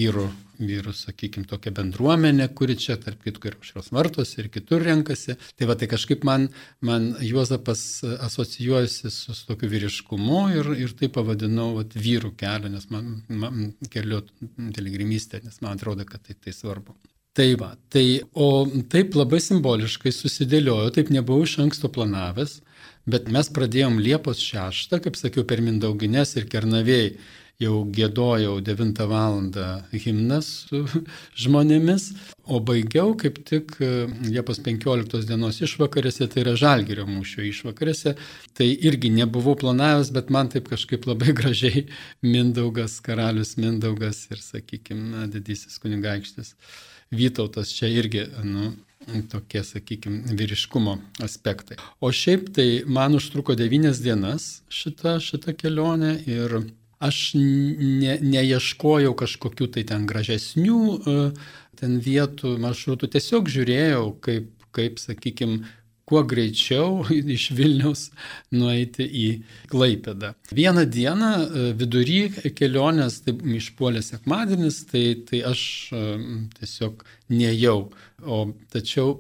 vyrų, 0.01 0.25
vyrų 0.65 0.97
sakykime, 0.97 1.45
tokią 1.53 1.75
bendruomenę, 1.77 2.49
kuri 2.57 2.79
čia, 2.87 2.97
tarp 3.05 3.21
kitų, 3.29 3.45
ir 3.51 3.61
šios 3.69 3.93
vartos 3.93 4.33
ir 4.41 4.49
kitur 4.57 4.89
renkasi. 4.89 5.37
Tai 5.53 5.69
va, 5.69 5.77
tai 5.77 5.93
kažkaip 5.93 6.25
man, 6.25 6.49
man 6.81 7.13
Juozapas 7.21 7.85
asocijuojasi 8.31 9.13
su, 9.13 9.37
su 9.37 9.49
tokiu 9.53 9.69
vyriškumu 9.77 10.43
ir, 10.57 10.73
ir 10.89 10.97
tai 10.97 11.13
pavadinau 11.13 11.75
vat, 11.83 12.01
vyrų 12.01 12.33
kelią, 12.41 12.73
nes 12.79 12.89
man, 12.89 13.19
man 13.29 13.73
keliu 13.93 14.25
piligrimystę, 14.57 15.45
nes 15.45 15.61
man 15.61 15.77
atrodo, 15.77 16.09
kad 16.09 16.25
tai, 16.25 16.41
tai 16.41 16.57
svarbu. 16.57 16.97
Tai 17.33 17.55
va, 17.57 17.71
tai, 17.89 18.21
o 18.37 18.67
taip 18.93 19.15
labai 19.17 19.39
simboliškai 19.41 20.11
susidėliojo, 20.13 20.91
taip 20.93 21.09
nebuvau 21.15 21.47
iš 21.47 21.55
anksto 21.63 21.89
planavęs, 21.89 22.59
bet 23.09 23.31
mes 23.33 23.49
pradėjom 23.57 23.97
Liepos 24.05 24.43
6, 24.45 24.99
kaip 25.01 25.17
sakiau, 25.17 25.47
per 25.49 25.63
Mindaugines 25.65 26.37
ir 26.37 26.45
Kernavėjai 26.53 27.15
jau 27.63 27.79
gėdojau 27.89 28.59
9 28.67 29.01
val. 29.09 29.41
himnas 30.05 30.51
su 30.69 30.83
žmonėmis, 31.47 32.11
o 32.45 32.61
baigiau 32.61 33.17
kaip 33.17 33.41
tik 33.49 33.79
e, 33.81 33.91
Liepos 34.29 34.61
15 34.69 35.25
dienos 35.25 35.65
išvakarėse, 35.65 36.29
tai 36.29 36.45
yra 36.45 36.53
Žalgirio 36.53 37.09
mūšio 37.09 37.49
išvakarėse. 37.49 38.17
Tai 38.53 38.69
irgi 38.69 39.09
nebuvau 39.09 39.57
planavęs, 39.57 40.13
bet 40.13 40.29
man 40.29 40.53
taip 40.53 40.69
kažkaip 40.69 41.09
labai 41.09 41.33
gražiai 41.41 41.87
Mindaugas, 42.21 43.01
karalius 43.01 43.57
Mindaugas 43.57 44.27
ir, 44.29 44.49
sakykime, 44.53 45.31
didysis 45.33 45.81
kunigaikštis 45.81 46.59
Vytautas 47.13 47.73
čia 47.77 47.91
irgi, 47.93 48.25
nu, 48.47 48.73
tokie, 49.29 49.63
sakykime, 49.67 50.37
vyriškumo 50.39 50.99
aspektai. 51.23 51.77
O 52.01 52.13
šiaip 52.13 52.53
tai 52.57 52.69
man 52.87 53.19
užtruko 53.19 53.57
devynias 53.59 54.01
dienas 54.03 54.63
šita, 54.73 55.19
šita 55.21 55.55
kelionė 55.59 56.15
ir 56.31 56.63
aš 57.03 57.35
ne, 57.37 58.17
neieškojau 58.23 59.15
kažkokių 59.19 59.69
tai 59.75 59.85
ten 59.89 60.07
gražesnių 60.07 60.81
e, 60.95 61.17
ten 61.81 61.99
vietų, 62.03 62.57
maršrutų, 62.63 63.11
tiesiog 63.17 63.51
žiūrėjau, 63.51 64.05
kaip, 64.23 64.51
kaip 64.77 65.03
sakykime, 65.03 65.65
kuo 66.13 66.23
greičiau 66.29 67.07
iš 67.37 67.49
Vilniaus 67.57 68.11
nueiti 68.53 69.07
į 69.07 69.27
Klaipėdą. 69.73 70.35
Vieną 70.53 70.85
dieną 70.93 71.33
e, 71.41 71.67
vidury 71.81 72.53
kelionės, 72.59 73.23
tai 73.25 73.37
išpuolė 73.57 74.05
sekmadienis, 74.05 74.83
tai, 74.93 75.05
tai 75.29 75.41
aš 75.49 75.63
e, 75.97 76.07
tiesiog 76.59 77.05
nejau, 77.33 77.87
o 78.21 78.45
tačiau 78.75 79.17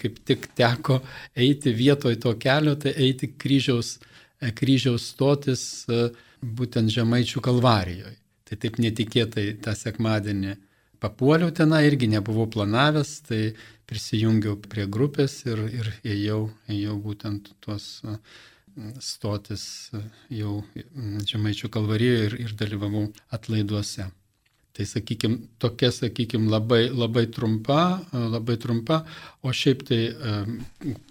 kaip 0.00 0.20
tik 0.24 0.48
teko 0.56 1.00
eiti 1.36 1.74
vietoj 1.74 2.16
to 2.22 2.32
kelio, 2.40 2.76
tai 2.80 2.94
eiti 3.04 3.28
kryžiaus, 3.28 3.98
kryžiaus 4.54 5.08
stotis 5.12 5.64
būtent 6.40 6.92
Žemaičių 6.94 7.42
kalvarijoje. 7.44 8.14
Tai 8.44 8.60
taip 8.60 8.78
netikėtai 8.78 9.48
tą 9.64 9.74
sekmadienį 9.76 10.54
papuoliau 11.02 11.52
tenai, 11.52 11.84
irgi 11.88 12.08
nebuvau 12.12 12.46
planavęs, 12.50 13.12
tai 13.28 13.42
prisijungiau 13.90 14.56
prie 14.70 14.86
grupės 14.90 15.42
ir, 15.46 15.60
ir 15.68 15.92
ėjau, 16.02 16.40
ėjau 16.72 16.98
būtent 17.04 17.52
tuos 17.64 18.02
stotis 19.02 19.64
jau 20.34 20.58
Žemaičių 21.30 21.70
kalvarijoje 21.70 22.28
ir, 22.28 22.36
ir 22.46 22.54
dalyvavau 22.58 23.06
atlaiduose. 23.34 24.08
Tai 24.74 24.84
sakykime, 24.90 25.36
tokia, 25.62 25.92
sakykime, 25.94 26.48
labai, 26.50 26.88
labai 26.90 27.28
trumpa, 27.30 28.02
labai 28.10 28.56
trumpa, 28.58 29.04
o 29.46 29.52
šiaip 29.54 29.84
tai 29.86 30.00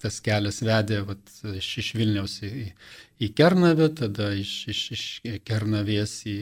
tas 0.04 0.18
kelias 0.26 0.60
vedė 0.68 1.00
vat, 1.08 1.22
iš, 1.48 1.70
iš 1.80 1.94
Vilniaus 1.96 2.42
į, 2.44 2.66
į 3.24 3.30
Kernavę, 3.38 3.88
tada 3.96 4.34
iš, 4.36 4.52
iš, 4.74 4.82
iš 4.98 5.06
Kernavės 5.48 6.18
į, 6.28 6.36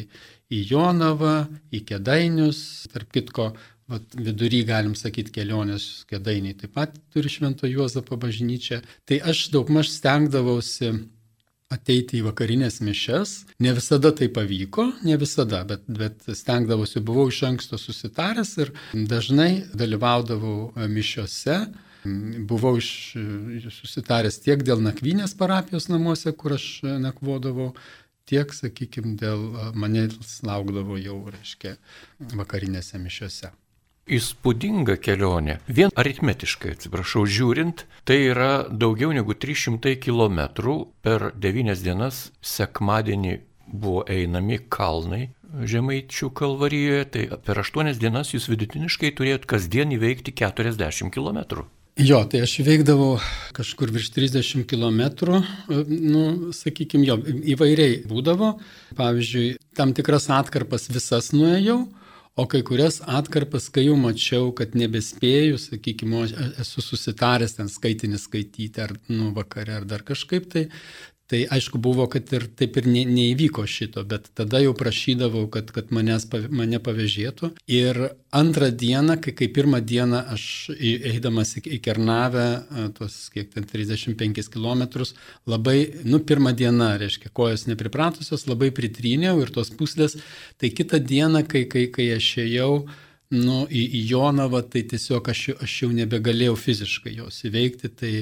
į 0.49 0.63
Jonavą, 0.71 1.35
į 1.69 1.83
Kedainius, 1.91 2.63
tarp 2.89 3.13
kitko, 3.13 3.51
vat, 3.91 4.05
vidury 4.15 4.63
galim 4.67 4.95
sakyti 4.97 5.33
kelionės 5.35 6.05
Kedainiai 6.09 6.57
taip 6.57 6.75
pat 6.77 6.95
turi 7.13 7.31
Švento 7.31 7.69
Juozapo 7.69 8.17
bažnyčią. 8.19 8.81
Tai 9.07 9.19
aš 9.31 9.49
daugmaž 9.53 9.91
stengdavausi 9.91 10.93
ateiti 11.71 12.19
į 12.19 12.25
vakarinės 12.27 12.81
mišes. 12.83 13.35
Ne 13.63 13.73
visada 13.77 14.11
tai 14.15 14.27
pavyko, 14.33 14.89
ne 15.07 15.15
visada, 15.19 15.63
bet, 15.67 15.85
bet 15.87 16.27
stengdavosi, 16.37 17.03
buvau 17.07 17.29
iš 17.31 17.43
anksto 17.47 17.79
susitaręs 17.79 18.57
ir 18.63 18.73
dažnai 19.13 19.51
dalyvaudavau 19.77 20.87
mišiose. 20.91 21.61
Buvau 22.49 22.79
iš, 22.81 22.91
susitaręs 23.77 24.41
tiek 24.41 24.63
dėl 24.65 24.81
nakvynės 24.81 25.35
parapijos 25.37 25.85
namuose, 25.91 26.33
kur 26.33 26.57
aš 26.57 26.67
nakvodavau, 27.03 27.75
tiek, 28.25 28.51
sakykime, 28.57 29.13
dėl 29.21 29.45
manęs 29.77 30.39
laukdavo 30.47 30.97
jau, 30.97 31.21
reiškia, 31.29 31.77
vakarinėse 32.33 32.97
mišiose 33.01 33.51
įspūdinga 34.07 34.97
kelionė. 35.01 35.59
Vien 35.67 35.93
aritmetiškai, 35.95 36.75
atsiprašau, 36.77 37.25
žiūrint, 37.29 37.85
tai 38.07 38.17
yra 38.31 38.65
daugiau 38.69 39.13
negu 39.15 39.35
300 39.37 39.97
km 40.01 40.41
per 41.05 41.31
9 41.37 41.77
dienas 41.83 42.31
sekmadienį 42.41 43.37
buvo 43.71 44.01
einami 44.09 44.59
kalnai 44.69 45.29
Žemaičių 45.51 46.29
kalvarijoje, 46.31 47.05
tai 47.11 47.23
per 47.43 47.59
8 47.59 47.91
dienas 47.99 48.31
jūs 48.31 48.47
vidutiniškai 48.47 49.11
turėjot 49.17 49.45
kasdien 49.51 49.91
įveikti 49.91 50.31
40 50.31 51.11
km. 51.11 51.65
Jo, 51.99 52.21
tai 52.23 52.45
aš 52.45 52.53
veikdavau 52.63 53.17
kažkur 53.51 53.91
virš 53.91 54.13
30 54.15 54.63
km, 54.63 55.01
nu, 55.67 56.53
sakykime, 56.55 57.03
jo, 57.09 57.17
įvairiai 57.51 57.99
būdavo. 58.07 58.53
Pavyzdžiui, 58.95 59.57
tam 59.75 59.91
tikras 59.97 60.29
atkarpas 60.31 60.87
visas 60.87 61.33
nuėjau, 61.35 61.83
O 62.39 62.45
kai 62.47 62.61
kurias 62.63 63.01
atkarpas, 63.03 63.65
kai 63.75 63.83
jau 63.89 63.97
mačiau, 63.99 64.53
kad 64.55 64.71
nebespėju, 64.79 65.57
sakykime, 65.59 66.21
esu 66.63 66.83
susitaręs 66.85 67.57
ten 67.57 67.67
skaitinį 67.67 68.19
skaityti 68.23 68.79
ar 68.79 68.93
nu, 69.09 69.33
vakare 69.35 69.81
ar 69.81 69.87
dar 69.89 70.05
kažkaip, 70.07 70.47
tai 70.53 70.69
Tai 71.31 71.45
aišku 71.55 71.79
buvo, 71.79 72.09
kad 72.11 72.27
ir 72.35 72.43
taip 72.59 72.75
ir 72.81 72.87
ne, 72.91 73.05
neįvyko 73.07 73.63
šito, 73.63 74.01
bet 74.03 74.25
tada 74.35 74.59
jau 74.59 74.73
prašydavau, 74.75 75.45
kad, 75.53 75.69
kad 75.71 75.93
manęs, 75.95 76.25
mane 76.51 76.79
pavežėtų. 76.83 77.53
Ir 77.71 77.99
antrą 78.35 78.67
dieną, 78.75 79.15
kai, 79.23 79.31
kai 79.39 79.47
pirmą 79.55 79.79
dieną 79.79 80.19
aš 80.35 80.43
eidamas 80.75 81.53
į, 81.55 81.63
į 81.77 81.79
Kernavę, 81.85 82.47
tuos 82.97 83.15
kiek 83.31 83.47
ten 83.53 83.63
35 83.69 84.51
km, 84.51 84.83
labai, 85.47 85.77
nu 86.03 86.19
pirmą 86.19 86.51
dieną, 86.51 86.89
reiškia, 86.99 87.31
kojas 87.31 87.63
nepripratusios, 87.71 88.43
labai 88.51 88.73
pritryniau 88.75 89.39
ir 89.39 89.55
tos 89.55 89.71
puslės, 89.71 90.19
tai 90.59 90.73
kitą 90.75 90.99
dieną, 90.99 91.45
kai, 91.47 91.63
kai, 91.71 91.87
kai 91.95 92.11
aš 92.17 92.33
ėjau, 92.43 92.73
nu, 93.31 93.61
į, 93.71 93.87
į 94.01 94.07
Jonavą, 94.11 94.65
tai 94.67 94.83
tiesiog 94.91 95.31
aš, 95.31 95.47
aš 95.63 95.83
jau 95.85 95.93
nebegalėjau 95.95 96.59
fiziškai 96.59 97.15
jos 97.21 97.45
įveikti, 97.47 97.95
tai, 97.95 98.15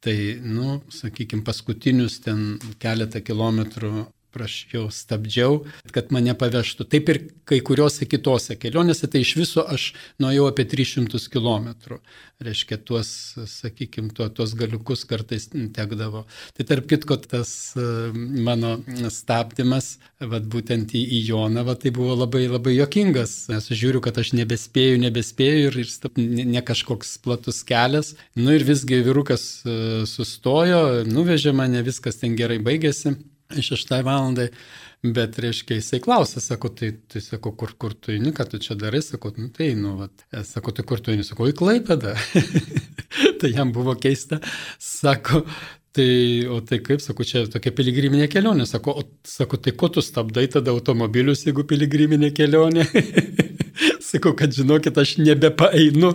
Tai, 0.00 0.16
nu, 0.40 0.78
sakykime, 0.88 1.44
paskutinius 1.44 2.22
ten 2.24 2.56
keletą 2.80 3.20
kilometrų 3.20 4.06
prašiau, 4.34 4.88
stabdžiau, 4.94 5.64
kad 5.94 6.10
mane 6.14 6.34
pavežtų. 6.38 6.86
Taip 6.90 7.10
ir 7.12 7.20
kai 7.48 7.60
kuriuose 7.66 8.06
kitose 8.08 8.56
kelionėse, 8.60 9.08
tai 9.10 9.24
iš 9.24 9.34
viso 9.38 9.64
aš 9.66 9.90
nuėjau 10.22 10.48
apie 10.50 10.66
300 10.70 11.20
km. 11.32 11.98
Reiškia, 12.40 12.78
tuos, 12.88 13.08
sakykime, 13.52 14.14
tuo, 14.16 14.30
tuos 14.32 14.54
galiukus 14.56 15.02
kartais 15.04 15.50
tekdavo. 15.52 16.22
Tai 16.56 16.64
tarp 16.70 16.86
kitko, 16.88 17.18
tas 17.20 17.50
e, 17.76 17.84
mano 18.46 18.78
stabdymas, 19.12 19.90
vad 20.24 20.46
būtent 20.48 20.94
į, 20.96 21.02
į 21.18 21.20
Jonavą, 21.26 21.74
tai 21.82 21.92
buvo 21.92 22.16
labai, 22.22 22.46
labai 22.48 22.78
jokingas. 22.78 23.34
Nes 23.52 23.68
žiūriu, 23.68 24.00
kad 24.04 24.16
aš 24.22 24.32
nebespėju, 24.38 25.02
nebespėju 25.04 25.66
ir, 25.68 25.76
ir 25.84 25.92
stop, 25.92 26.16
ne, 26.16 26.46
ne 26.48 26.64
kažkoks 26.64 27.18
platus 27.20 27.60
kelias. 27.68 28.14
Nu 28.40 28.56
ir 28.56 28.64
visgi 28.64 29.02
vyrukas 29.04 29.44
e, 29.66 29.76
sustojo, 30.08 31.02
nuvežė 31.10 31.52
mane, 31.52 31.84
viskas 31.84 32.22
ten 32.22 32.40
gerai 32.40 32.56
baigėsi 32.64 33.18
šeštai 33.58 34.02
valandai, 34.06 34.48
bet, 35.02 35.38
reiškia, 35.42 35.78
jisai 35.80 36.00
klausė, 36.04 36.42
sako, 36.44 36.70
tai, 36.76 36.92
tai 37.10 37.22
sako, 37.24 37.54
kur, 37.58 37.74
kur 37.80 37.96
tu 37.96 38.14
eini, 38.14 38.34
ką 38.36 38.46
tu 38.52 38.60
čia 38.62 38.76
darai, 38.78 39.02
sako, 39.04 39.32
nu 39.38 39.50
tai, 39.54 39.72
nu, 39.78 39.96
vat, 40.00 40.24
sako, 40.46 40.74
tai 40.76 40.86
kur 40.86 41.02
tu 41.02 41.14
eini, 41.14 41.26
sako, 41.26 41.48
į 41.50 41.56
Klaipėdą. 41.58 42.14
tai 43.40 43.52
jam 43.54 43.74
buvo 43.76 43.96
keista, 43.98 44.42
sako, 44.78 45.44
Tai, 45.90 46.46
o 46.46 46.60
tai 46.62 46.78
kaip, 46.86 47.00
sako, 47.02 47.24
čia 47.26 47.40
tokia 47.50 47.72
piligriminė 47.74 48.28
kelionė, 48.30 48.62
sako, 48.70 48.92
o, 49.00 49.02
sako, 49.26 49.58
tai 49.58 49.72
ko 49.74 49.88
tu 49.90 50.02
stabdai 50.06 50.44
tada 50.52 50.70
automobilius, 50.70 51.42
jeigu 51.48 51.64
piligriminė 51.66 52.30
kelionė? 52.30 52.84
sako, 54.10 54.36
kad 54.38 54.54
žinokit, 54.54 55.00
aš 55.02 55.16
nebepaeinu. 55.18 56.12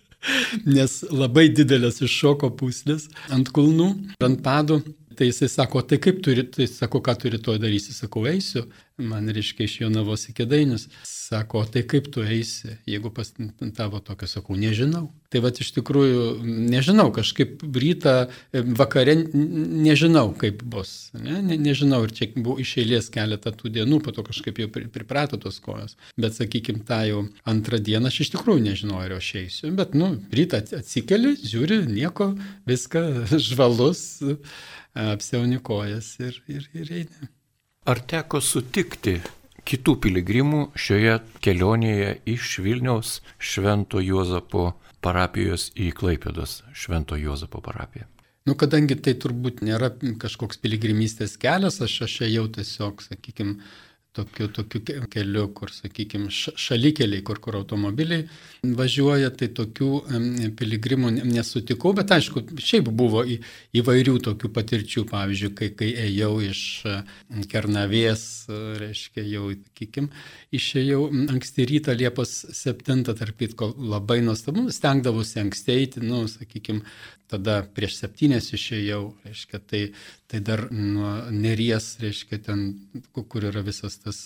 Nes 0.76 0.98
labai 1.08 1.46
didelės 1.54 2.02
iššoko 2.04 2.50
puslės 2.58 3.06
ant 3.32 3.48
kulnų, 3.54 3.88
ant 4.28 4.42
padų 4.44 4.82
tai 5.18 5.28
jisai 5.32 5.48
sako, 5.50 5.82
tai 5.82 5.98
kaip 6.02 6.20
turi, 6.24 6.44
tai 6.54 6.68
sako, 6.70 7.00
ką 7.04 7.16
turi 7.18 7.40
to 7.42 7.56
darysi, 7.58 7.94
sakau, 7.96 8.22
eisiu, 8.30 8.64
man 8.98 9.28
reiškia 9.28 9.64
iš 9.64 9.80
jo 9.80 9.88
navos 9.92 10.28
iki 10.28 10.46
dainius, 10.48 10.88
sako, 11.06 11.62
tai 11.72 11.82
kaip 11.88 12.08
tu 12.12 12.22
eisi, 12.24 12.74
jeigu 12.88 13.10
pas 13.14 13.30
tavo 13.76 14.00
tokio, 14.04 14.28
sakau, 14.30 14.56
nežinau. 14.58 15.08
Tai 15.28 15.42
va 15.44 15.50
iš 15.52 15.70
tikrųjų, 15.76 16.22
nežinau, 16.72 17.10
kažkaip 17.14 17.60
rytą, 17.62 18.14
vakare, 18.78 19.14
nežinau, 19.34 20.30
kaip 20.40 20.62
bus, 20.64 21.10
ne? 21.16 21.42
Ne, 21.44 21.58
nežinau, 21.60 22.00
ir 22.06 22.14
čia 22.16 22.30
buvo 22.34 22.56
iš 22.62 22.78
eilės 22.82 23.10
keletą 23.12 23.52
tų 23.56 23.74
dienų, 23.76 24.00
po 24.04 24.14
to 24.16 24.24
kažkaip 24.26 24.62
jau 24.62 24.70
priprato 24.72 25.40
tos 25.40 25.60
kojos, 25.64 25.98
bet 26.16 26.38
sakykime, 26.38 26.84
tą 26.88 27.02
jau 27.10 27.22
antrą 27.48 27.80
dieną 27.84 28.08
aš 28.08 28.22
iš 28.24 28.34
tikrųjų 28.36 28.64
nežinau, 28.70 29.02
ar 29.04 29.18
aš 29.20 29.34
eisiu, 29.44 29.72
bet, 29.76 29.92
nu, 29.98 30.14
rytą 30.32 30.64
atsikeli, 30.80 31.36
žiūri, 31.44 31.82
nieko, 31.92 32.32
viską 32.68 33.04
žvalus 33.50 34.06
apsiaunikojas 34.98 36.14
ir, 36.24 36.40
ir, 36.48 36.70
ir 36.74 36.94
eini. 37.02 37.34
Ar 37.88 38.02
teko 38.04 38.36
sutikti 38.44 39.14
kitų 39.64 39.94
piligrimų 40.04 40.58
šioje 40.76 41.14
kelionėje 41.40 42.10
iš 42.28 42.58
Vilniaus 42.60 43.12
Švento 43.40 44.02
Juozapo 44.04 44.74
parapijos 45.00 45.70
į 45.72 45.86
Klaipėdos 45.96 46.58
Švento 46.76 47.16
Juozapo 47.16 47.62
parapiją? 47.64 48.04
Nu, 48.44 48.58
kadangi 48.60 48.98
tai 49.00 49.14
turbūt 49.16 49.62
nėra 49.64 49.88
kažkoks 50.20 50.60
piligrimystės 50.60 51.38
kelias, 51.40 51.80
aš 51.80 51.94
aš 52.04 52.18
ėjau 52.28 52.44
tiesiog, 52.58 53.00
sakykime, 53.08 53.56
tokiu, 54.18 54.48
tokiu 54.52 54.82
keliu, 55.10 55.46
kur, 55.56 55.72
sakykime, 55.72 56.30
šalikeliai, 56.32 57.22
kur, 57.26 57.40
kur 57.42 57.58
automobiliai 57.60 58.26
važiuoja, 58.78 59.30
tai 59.38 59.50
tokių 59.54 59.90
piligrimų 60.58 61.12
nesutikau, 61.20 61.94
bet 61.96 62.12
aišku, 62.16 62.42
šiaip 62.58 62.90
buvo 62.98 63.22
į, 63.22 63.38
įvairių 63.78 64.16
tokių 64.26 64.50
patirčių, 64.54 65.04
pavyzdžiui, 65.10 65.52
kai, 65.58 65.70
kai 65.78 65.90
ėjau 66.08 66.32
iš 66.48 66.62
Kernavės, 67.52 68.24
reiškia, 68.82 69.24
jau, 69.28 69.52
sakykime, 69.68 70.10
išėjau 70.58 71.04
anksti 71.34 71.68
rytą 71.72 71.94
Liepos 71.98 72.34
7, 72.56 73.04
tarp 73.08 73.38
kitko, 73.38 73.72
labai 73.78 74.20
nuostabu, 74.26 74.68
stengdavausi 74.74 75.42
anksti 75.44 75.76
eiti, 75.76 76.04
nu, 76.04 76.24
sakykime, 76.30 76.82
tada 77.28 77.60
prieš 77.76 77.98
septynės 78.00 78.50
išėjau, 78.56 79.02
reiškia, 79.26 79.60
tai, 79.68 79.82
tai 80.28 80.40
dar 80.44 80.66
nuo 80.70 81.08
neries, 81.32 81.94
reiškia, 82.02 82.38
ten, 82.44 82.64
kur 83.16 83.46
yra 83.48 83.62
visas 83.64 83.96
tas, 84.02 84.18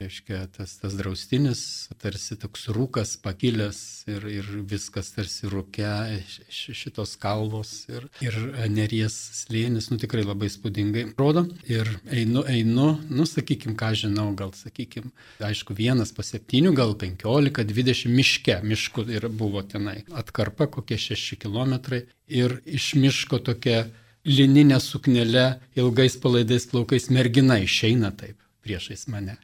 reiškia, 0.00 0.40
tas, 0.56 0.74
tas 0.82 0.96
draustinis, 0.98 1.62
tarsi 2.02 2.34
toks 2.42 2.66
rūkas 2.74 3.14
pakilęs 3.22 3.78
ir, 4.10 4.26
ir 4.26 4.50
viskas 4.66 5.12
tarsi 5.14 5.46
iš 5.46 6.64
šitos 6.74 7.14
kalvos 7.22 7.86
ir, 7.86 8.08
ir 8.24 8.34
neries 8.74 9.14
slėnis, 9.44 9.92
nu 9.92 10.00
tikrai 10.02 10.26
labai 10.26 10.50
spūdingai 10.50 11.06
rodo. 11.14 11.46
Ir 11.70 11.86
einu, 12.10 12.42
einu, 12.42 12.88
nu 13.06 13.28
sakykim, 13.28 13.78
ką 13.78 13.92
žinau, 14.02 14.32
gal 14.34 14.50
sakykim, 14.58 15.12
aišku, 15.38 15.78
vienas 15.78 16.10
po 16.10 16.26
septynių, 16.26 16.74
gal 16.74 16.96
penkiolika, 16.98 17.62
dvidešimt 17.62 18.18
miške, 18.18 18.58
mišku 18.66 19.06
ir 19.06 19.30
buvo 19.30 19.62
tenai 19.62 20.00
atkarpa 20.18 20.66
kokie 20.66 20.98
šeši 20.98 21.38
kilometrai 21.46 22.08
ir 22.26 22.58
iš 22.66 22.96
miško 22.98 23.38
tokia 23.46 23.84
lininė 24.28 24.78
suknelė, 24.82 25.48
ilgais 25.78 26.16
palaidais 26.22 26.68
plaukais 26.70 27.10
mergina 27.10 27.58
išeina 27.62 28.12
taip 28.14 28.38
priešais 28.62 29.08
mane. 29.10 29.36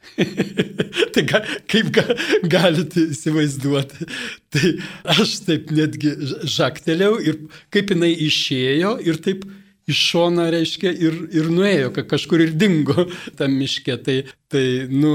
tai 1.14 1.24
ga, 1.26 1.42
kaip 1.70 1.90
ga, 1.94 2.04
galite 2.46 3.08
įsivaizduoti, 3.10 4.06
tai 4.54 4.74
aš 5.16 5.40
taip 5.48 5.72
netgi 5.74 6.14
žaktelėjau 6.46 7.18
ir 7.26 7.40
kaip 7.74 7.94
jinai 7.94 8.12
išėjo 8.28 8.98
ir 9.06 9.18
taip 9.24 9.46
iš 9.88 10.00
šona, 10.12 10.50
reiškia, 10.52 10.92
ir, 10.92 11.14
ir 11.32 11.48
nuėjo, 11.50 11.92
kažkur 12.10 12.44
ir 12.44 12.52
dingo 12.60 13.08
tam 13.38 13.56
miške. 13.56 13.96
Tai, 14.04 14.18
tai 14.52 14.64
nu, 14.92 15.14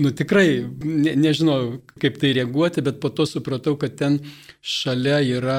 nu 0.00 0.10
tikrai 0.16 0.48
ne, 0.84 1.14
nežinau, 1.18 1.80
kaip 2.00 2.16
tai 2.20 2.32
reaguoti, 2.36 2.82
bet 2.84 3.00
po 3.02 3.10
to 3.14 3.26
supratau, 3.28 3.76
kad 3.80 3.96
ten 4.00 4.18
šalia 4.60 5.20
yra, 5.24 5.58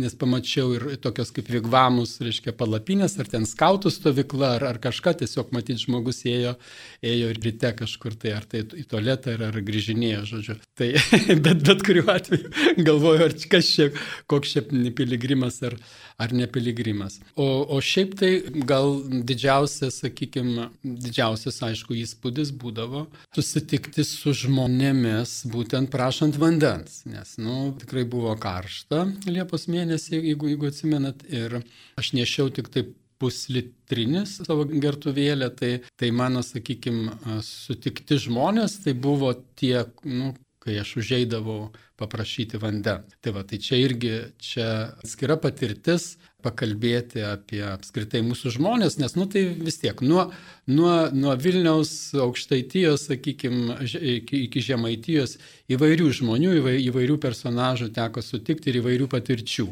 nes 0.00 0.14
pamačiau 0.18 0.74
ir 0.76 0.86
tokios 1.02 1.32
kaip 1.34 1.50
vigvamus, 1.52 2.16
reiškia 2.22 2.54
palapinės, 2.58 3.16
ar 3.20 3.30
ten 3.30 3.46
skautų 3.48 3.92
stovykla, 3.94 4.54
ar, 4.58 4.66
ar 4.72 4.80
kažką, 4.82 5.16
tiesiog 5.22 5.52
matyti 5.54 5.84
žmogus 5.84 6.22
ėjo, 6.28 6.56
ėjo 7.02 7.32
ryte 7.38 7.72
kažkur 7.82 8.16
tai, 8.20 8.34
ar 8.38 8.46
tai 8.50 8.64
į 8.64 8.86
tualetą, 8.90 9.36
ar, 9.36 9.48
ar 9.50 9.60
grįžinėjo, 9.66 10.22
žodžiu. 10.32 10.58
Tai, 10.78 10.90
bet 11.46 11.64
bet 11.66 11.84
kuriuo 11.86 12.10
atveju 12.14 12.84
galvoju, 12.86 13.26
ar 13.28 13.36
kas 13.52 13.70
čia, 13.74 13.90
koks 14.30 14.56
čia 14.56 14.64
piligrimas, 14.96 15.60
ar, 15.66 15.76
ar 16.20 16.34
ne 16.36 16.46
piligrimas. 16.50 17.18
O, 17.34 17.46
o 17.74 17.80
šiaip 17.84 18.14
tai 18.20 18.30
gal 18.68 18.98
didžiausias, 19.26 20.00
sakykime, 20.04 20.68
didžiausias, 20.84 21.60
aišku, 21.70 21.96
įspūdis 22.02 22.52
būdavo 22.60 23.06
susitikti 23.36 24.04
su 24.06 24.34
žmonėmis, 24.42 25.40
būtent 25.52 25.90
prašant 25.92 26.38
vandens, 26.40 27.02
nes, 27.08 27.36
na, 27.40 27.48
nu, 27.48 27.74
tikrai 27.80 28.04
buvo 28.08 28.34
karšta 28.40 29.06
Liepos 29.30 29.66
mėnesį, 29.70 30.18
jeigu, 30.18 30.50
jeigu 30.52 30.68
atsimenat, 30.68 31.24
ir 31.32 31.60
aš 32.00 32.12
nešiau 32.16 32.52
tik 32.54 32.68
taip 32.72 32.92
puslitrinis 33.20 34.38
savo 34.46 34.64
gertuvėlę, 34.64 35.50
tai, 35.56 35.72
tai 36.00 36.10
mano, 36.16 36.42
sakykime, 36.44 37.40
sutikti 37.44 38.16
žmonės, 38.26 38.78
tai 38.84 38.94
buvo 38.96 39.34
tie, 39.60 39.82
nu, 40.08 40.32
kai 40.60 40.76
aš 40.80 40.96
užeidavau 41.00 41.70
paprašyti 42.00 42.60
vandens. 42.60 43.14
Tai 43.24 43.32
va, 43.36 43.44
tai 43.48 43.60
čia 43.62 43.78
irgi 43.80 44.12
čia 44.40 44.66
atskira 45.00 45.38
patirtis 45.40 46.14
pakalbėti 46.44 47.22
apie 47.24 47.60
apskritai 47.66 48.22
mūsų 48.24 48.54
žmonės, 48.56 48.98
nes, 49.00 49.14
nu 49.18 49.26
tai 49.30 49.44
vis 49.60 49.80
tiek, 49.82 50.00
nuo, 50.04 50.26
nuo, 50.68 50.94
nuo 51.12 51.36
Vilniaus 51.40 51.92
aukštaitijos, 52.26 53.08
sakykime, 53.10 53.80
iki, 53.84 54.44
iki 54.46 54.64
Žemaitijos 54.70 55.36
įvairių 55.72 56.12
žmonių, 56.20 56.54
įvairių 56.88 57.18
personažų 57.20 57.90
teko 57.96 58.24
sutikti 58.24 58.72
ir 58.72 58.80
įvairių 58.80 59.10
patirčių. 59.12 59.68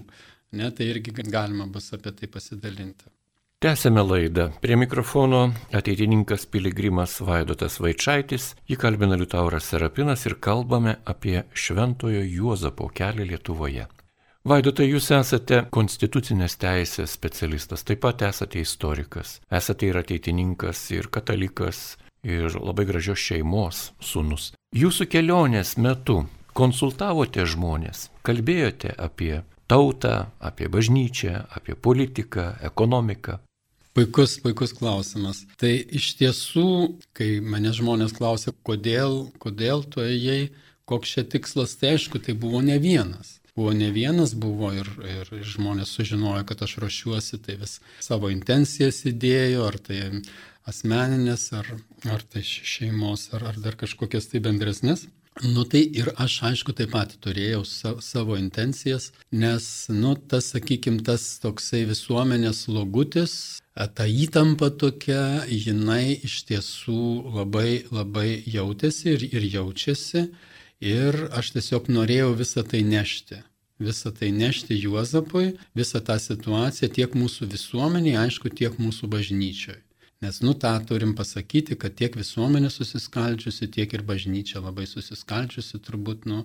Ne, 0.59 0.73
tai 0.73 0.92
irgi 0.95 1.12
galima 1.28 1.68
bus 1.68 1.92
apie 1.97 2.12
tai 2.16 2.28
pasidalinti. 2.33 3.18
Tęsėme 3.58 4.02
laidą. 4.06 4.44
Prie 4.62 4.76
mikrofono 4.78 5.38
ateitininkas 5.75 6.44
piligrimas 6.47 7.16
Vaidotas 7.26 7.80
Vaičaitis, 7.82 8.44
jį 8.71 8.76
kalbina 8.78 9.16
Liutauras 9.18 9.66
Serapinas 9.73 10.23
ir 10.28 10.36
kalbame 10.38 10.92
apie 11.12 11.40
Šventojo 11.58 12.21
Juozapo 12.23 12.86
kelią 12.94 13.26
Lietuvoje. 13.32 13.88
Vaidotai, 14.47 14.86
jūs 14.92 15.10
esate 15.16 15.64
konstitucinės 15.75 16.54
teisės 16.62 17.16
specialistas, 17.18 17.82
taip 17.82 18.04
pat 18.06 18.23
esate 18.28 18.62
istorikas, 18.62 19.40
esate 19.50 19.90
ir 19.90 19.99
ateitininkas, 20.04 20.84
ir 20.94 21.10
katalikas, 21.10 21.97
ir 22.23 22.54
labai 22.62 22.86
gražios 22.86 23.18
šeimos 23.18 23.88
sunus. 23.99 24.52
Jūsų 24.71 25.08
kelionės 25.10 25.75
metu 25.82 26.21
konsultavote 26.54 27.42
žmonės, 27.42 28.06
kalbėjote 28.23 28.94
apie 28.94 29.40
tautą, 29.66 30.30
apie 30.38 30.71
bažnyčią, 30.71 31.42
apie 31.50 31.75
politiką, 31.75 32.52
ekonomiką. 32.62 33.40
Puikus, 33.97 34.37
puikus 34.43 34.75
klausimas. 34.77 35.43
Tai 35.59 35.71
iš 35.73 36.13
tiesų, 36.21 36.69
kai 37.17 37.39
mane 37.43 37.73
žmonės 37.75 38.15
klausia, 38.17 38.53
kodėl, 38.67 39.29
kodėl 39.43 39.85
tu 39.89 40.05
ėjai, 40.05 40.51
koks 40.89 41.17
čia 41.17 41.25
tikslas, 41.27 41.77
tai 41.81 41.97
aišku, 41.97 42.21
tai 42.23 42.37
buvo 42.39 42.63
ne 42.65 42.79
vienas. 42.83 43.39
Buvo 43.59 43.73
ne 43.75 43.89
vienas, 43.91 44.37
buvo 44.39 44.71
ir, 44.77 44.87
ir 45.03 45.33
žmonės 45.43 45.91
sužinojo, 45.97 46.45
kad 46.47 46.63
aš 46.63 46.77
ruošiuosi, 46.85 47.41
tai 47.43 47.57
vis 47.59 47.81
savo 48.05 48.31
intencijas 48.31 49.03
įdėjo, 49.11 49.65
ar 49.67 49.81
tai 49.83 49.99
asmeninės, 50.69 51.49
ar, 51.59 51.73
ar 52.07 52.23
tai 52.23 52.45
šeimos, 52.47 53.33
ar, 53.35 53.49
ar 53.51 53.59
dar 53.65 53.79
kažkokias 53.81 54.31
tai 54.31 54.45
bendresnės. 54.45 55.09
Nu 55.43 55.63
tai 55.65 55.85
ir 55.95 56.09
aš 56.19 56.41
aišku 56.49 56.73
taip 56.75 56.91
pat 56.97 57.13
turėjau 57.23 57.61
savo 58.03 58.35
intencijas, 58.35 59.13
nes, 59.31 59.87
nu, 59.87 60.17
tas, 60.19 60.49
sakykime, 60.51 61.05
tas 61.07 61.39
toksai 61.39 61.85
visuomenės 61.87 62.65
logutis, 62.67 63.35
ta 63.95 64.07
įtampa 64.11 64.73
tokia, 64.75 65.47
jinai 65.47 66.19
iš 66.27 66.41
tiesų 66.49 67.05
labai, 67.39 67.85
labai 67.95 68.43
jautėsi 68.51 69.15
ir, 69.15 69.27
ir 69.31 69.47
jaučiasi. 69.55 70.27
Ir 70.83 71.17
aš 71.35 71.55
tiesiog 71.55 71.87
norėjau 71.91 72.35
visą 72.39 72.63
tai 72.67 72.83
nešti. 72.87 73.39
Visą 73.79 74.11
tai 74.15 74.33
nešti 74.35 74.75
Juozapui, 74.75 75.55
visą 75.75 76.03
tą 76.03 76.19
situaciją 76.23 76.91
tiek 76.91 77.15
mūsų 77.15 77.47
visuomeniai, 77.55 78.19
aišku, 78.27 78.51
tiek 78.51 78.75
mūsų 78.79 79.11
bažnyčiai. 79.11 79.79
Nes, 80.19 80.41
nu, 80.43 80.54
tą 80.54 80.73
turim 80.83 81.13
pasakyti, 81.15 81.76
kad 81.78 81.95
tiek 81.95 82.17
visuomenė 82.19 82.73
susiskaldžiusi, 82.75 83.69
tiek 83.71 83.93
ir 83.95 84.02
bažnyčia 84.02 84.59
labai 84.59 84.83
susiskaldžiusi, 84.91 85.78
turbūt, 85.87 86.25
nu, 86.26 86.41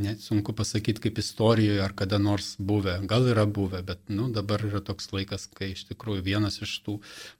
net 0.00 0.22
sunku 0.24 0.54
pasakyti 0.56 1.02
kaip 1.04 1.20
istorijoje 1.20 1.82
ar 1.84 1.92
kada 1.98 2.16
nors 2.16 2.54
buvę. 2.56 2.94
Gal 3.10 3.28
yra 3.34 3.44
buvę, 3.44 3.82
bet, 3.84 4.00
nu, 4.08 4.30
dabar 4.32 4.64
yra 4.64 4.80
toks 4.80 5.12
laikas, 5.12 5.44
kai 5.58 5.74
iš 5.74 5.84
tikrųjų 5.90 6.24
vienas 6.30 6.56
iš 6.64 6.72
tų 6.86 6.94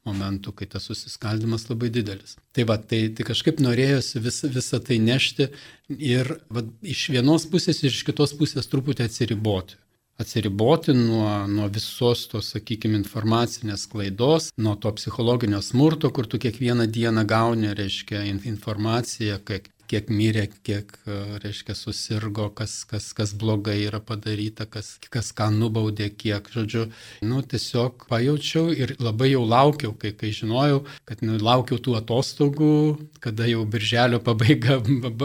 momentų, 0.05 0.53
kai 0.59 0.69
tas 0.75 0.91
susiskaldimas 0.93 1.65
labai 1.71 1.89
didelis. 1.95 2.37
Tai 2.53 2.69
va, 2.69 2.77
tai, 2.77 3.07
tai 3.17 3.25
kažkaip 3.33 3.65
norėjosi 3.65 4.21
vis, 4.29 4.43
visą 4.59 4.83
tai 4.85 5.01
nešti 5.01 5.49
ir 5.97 6.35
va, 6.53 6.67
iš 6.85 7.09
vienos 7.17 7.49
pusės 7.49 7.81
ir 7.81 7.97
iš 7.97 8.05
kitos 8.11 8.37
pusės 8.37 8.69
truputį 8.69 9.09
atsiriboti 9.09 9.81
atsiriboti 10.20 10.92
nuo, 10.96 11.46
nuo 11.46 11.68
visos 11.72 12.27
tos, 12.31 12.53
sakykime, 12.55 12.98
informacinės 13.01 13.87
klaidos, 13.90 14.51
nuo 14.57 14.75
to 14.77 14.92
psichologinio 14.98 15.62
smurto, 15.64 16.11
kur 16.14 16.29
tu 16.29 16.40
kiekvieną 16.42 16.87
dieną 16.87 17.25
gauni, 17.29 17.72
reiškia, 17.79 18.25
informaciją, 18.53 19.38
kiek, 19.48 19.70
kiek 19.93 20.09
mirė, 20.09 20.47
kiek, 20.65 20.93
e, 21.05 21.17
reiškia, 21.43 21.75
susirgo, 21.77 22.49
kas, 22.57 22.79
kas, 22.89 23.11
kas 23.17 23.35
blogai 23.37 23.77
yra 23.85 24.01
padaryta, 24.01 24.65
kas, 24.71 24.95
kas 25.13 25.33
ką 25.37 25.51
nubaudė, 25.53 26.09
kiek, 26.17 26.49
žodžiu, 26.55 26.87
nu, 27.29 27.43
tiesiog 27.45 28.07
pajaučiau 28.09 28.73
ir 28.73 28.95
labai 29.03 29.33
jau 29.35 29.43
laukiau, 29.45 29.93
kai, 29.99 30.15
kai 30.17 30.31
žinojau, 30.33 30.83
kad 31.09 31.21
nu, 31.27 31.37
laukiau 31.43 31.81
tų 31.83 31.99
atostogų, 32.01 32.77
kada 33.25 33.49
jau 33.51 33.67
birželio 33.69 34.23
pabaiga 34.25 34.79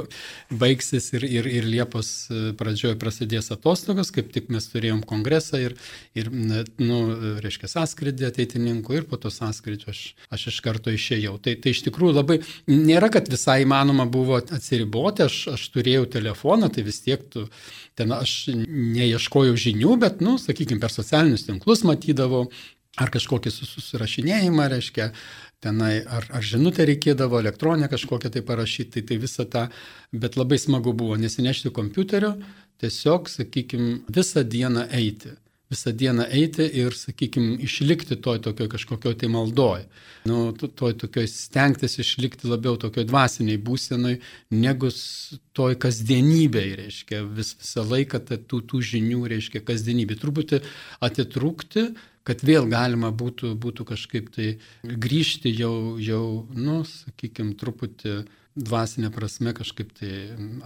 baigsis 0.64 1.14
ir, 1.16 1.28
ir, 1.40 1.48
ir 1.62 1.70
Liepos 1.72 2.12
e, 2.28 2.42
pradžioje 2.60 2.98
prasidės 3.00 3.48
atostogos, 3.56 4.12
kaip 4.12 4.34
tik 4.36 4.52
mes 4.52 4.68
turėjom 4.74 5.00
kongresą 5.08 5.64
ir, 5.64 5.78
ir 6.18 6.32
nu, 6.34 7.00
reiškia, 7.44 7.72
sąskridį 7.72 8.28
ateitininkų 8.34 9.00
ir 9.00 9.08
po 9.08 9.22
to 9.22 9.32
sąskridžio 9.32 9.94
aš, 9.96 10.04
aš 10.34 10.50
iš 10.52 10.60
karto 10.66 10.92
išėjau. 10.92 11.38
Tai, 11.40 11.56
tai 11.64 11.72
iš 11.72 11.86
tikrųjų 11.88 12.20
labai 12.20 12.42
nėra, 12.68 13.08
kad 13.14 13.32
visai 13.32 13.62
įmanoma 13.64 14.10
buvo 14.12 14.42
atsiriboti, 14.58 15.26
aš, 15.28 15.38
aš 15.56 15.66
turėjau 15.74 16.08
telefoną, 16.18 16.70
tai 16.74 16.84
vis 16.88 17.00
tiek 17.06 17.24
tu, 17.34 17.48
ten 17.98 18.14
aš 18.16 18.50
neieškojau 18.54 19.56
žinių, 19.68 19.98
bet, 20.02 20.24
nu, 20.26 20.38
sakykime, 20.42 20.82
per 20.84 20.94
socialinius 20.94 21.48
tinklus 21.48 21.86
matydavau, 21.88 22.48
ar 22.98 23.14
kažkokį 23.14 23.54
susirašinėjimą, 23.54 24.70
reiškia, 24.74 25.12
tenai 25.64 26.00
ar, 26.04 26.28
ar 26.34 26.46
žinutę 26.46 26.86
reikėdavo, 26.90 27.40
elektroninę 27.42 27.90
kažkokią 27.92 28.32
tai 28.34 28.44
parašyti, 28.46 28.98
tai, 28.98 29.06
tai 29.10 29.20
visą 29.22 29.48
tą, 29.50 29.68
bet 30.14 30.38
labai 30.38 30.60
smagu 30.62 30.94
buvo 30.98 31.18
nesinešti 31.22 31.74
kompiuterio, 31.74 32.36
tiesiog, 32.82 33.30
sakykime, 33.30 34.00
visą 34.14 34.46
dieną 34.46 34.90
eiti 34.94 35.38
visą 35.72 35.92
dieną 35.92 36.26
eiti 36.32 36.66
ir, 36.80 36.96
sakykime, 36.96 37.58
išlikti 37.68 38.18
toj 38.24 38.40
tokioj 38.46 38.70
kažkokioj 38.72 39.18
tai 39.20 39.30
maldoj. 39.32 39.86
Nu, 40.28 40.52
toj 40.56 40.96
tokioj 41.04 41.28
stengtis 41.32 41.98
išlikti 42.04 42.50
labiau 42.52 42.78
tokioj 42.80 43.08
dvasiniai 43.08 43.60
būsenai, 43.64 44.18
negu 44.52 44.92
toj 45.58 45.78
kasdienybei, 45.84 46.76
reiškia, 46.84 47.24
vis, 47.38 47.56
visą 47.60 47.84
laiką 47.88 48.24
tų, 48.28 48.62
tų 48.70 48.84
žinių, 48.94 49.24
reiškia, 49.34 49.64
kasdienybė. 49.68 50.20
Truputį 50.22 50.62
atitrūkti, 51.04 51.88
kad 52.28 52.44
vėl 52.48 52.68
galima 52.72 53.12
būtų, 53.16 53.54
būtų 53.60 53.88
kažkaip 53.92 54.32
tai 54.36 54.58
grįžti 54.84 55.54
jau, 55.56 55.96
jau 56.00 56.26
nu, 56.56 56.82
sakykime, 56.88 57.56
truputį 57.60 58.22
dvasinė 58.58 59.12
prasme 59.14 59.54
kažkaip 59.56 59.92
tai 60.00 60.14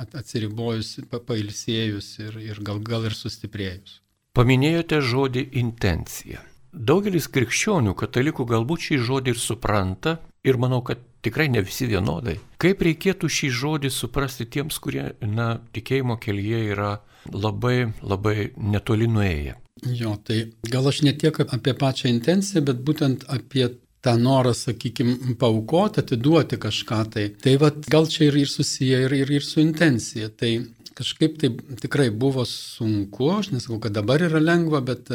atsiribojus, 0.08 0.96
pailsėjus 1.12 2.14
ir, 2.24 2.40
ir 2.54 2.64
gal, 2.64 2.80
gal 2.86 3.10
ir 3.10 3.18
sustiprėjus. 3.18 4.00
Paminėjote 4.32 5.02
žodį 5.04 5.41
intencija. 5.60 6.39
Daugelis 6.72 7.26
krikščionių, 7.28 7.91
katalikų 8.00 8.46
galbūt 8.48 8.86
šį 8.86 9.00
žodį 9.10 9.34
ir 9.34 9.39
supranta 9.44 10.13
ir 10.48 10.56
manau, 10.62 10.80
kad 10.88 11.02
tikrai 11.26 11.50
ne 11.52 11.60
visi 11.65 11.89
vienodai. 11.89 12.38
Kaip 12.63 12.86
reikėtų 12.88 13.28
šį 13.28 13.50
žodį 13.60 13.91
suprasti 13.91 14.48
tiems, 14.48 14.80
kurie, 14.80 15.10
na, 15.20 15.50
tikėjimo 15.76 16.15
kelyje 16.24 16.63
yra 16.72 16.94
labai, 17.28 17.91
labai 18.00 18.54
netoli 18.56 19.12
nuėję? 19.12 19.58
Jo, 20.00 20.15
tai 20.24 20.46
gal 20.63 20.88
aš 20.88 21.04
ne 21.04 21.12
tiek 21.12 21.36
apie 21.44 21.76
pačią 21.76 22.08
intenciją, 22.15 22.63
bet 22.72 22.80
būtent 22.88 23.28
apie 23.36 23.67
tą 24.02 24.15
norą, 24.17 24.56
sakykime, 24.56 25.36
paukoti, 25.41 26.06
atiduoti 26.06 26.58
kažką 26.62 27.02
tai. 27.13 27.26
Tai 27.36 27.58
vad 27.62 27.84
gal 27.91 28.08
čia 28.08 28.30
ir, 28.30 28.39
ir 28.46 28.50
susiję 28.50 29.04
ir, 29.06 29.20
ir, 29.26 29.39
ir 29.41 29.46
su 29.46 29.60
intencija. 29.60 30.32
Tai 30.32 30.56
kažkaip 30.97 31.39
tai 31.41 31.51
tikrai 31.82 32.10
buvo 32.12 32.45
sunku, 32.47 33.32
aš 33.38 33.51
nesakau, 33.56 33.80
kad 33.84 33.95
dabar 33.95 34.23
yra 34.23 34.41
lengva, 34.43 34.84
bet, 34.86 35.12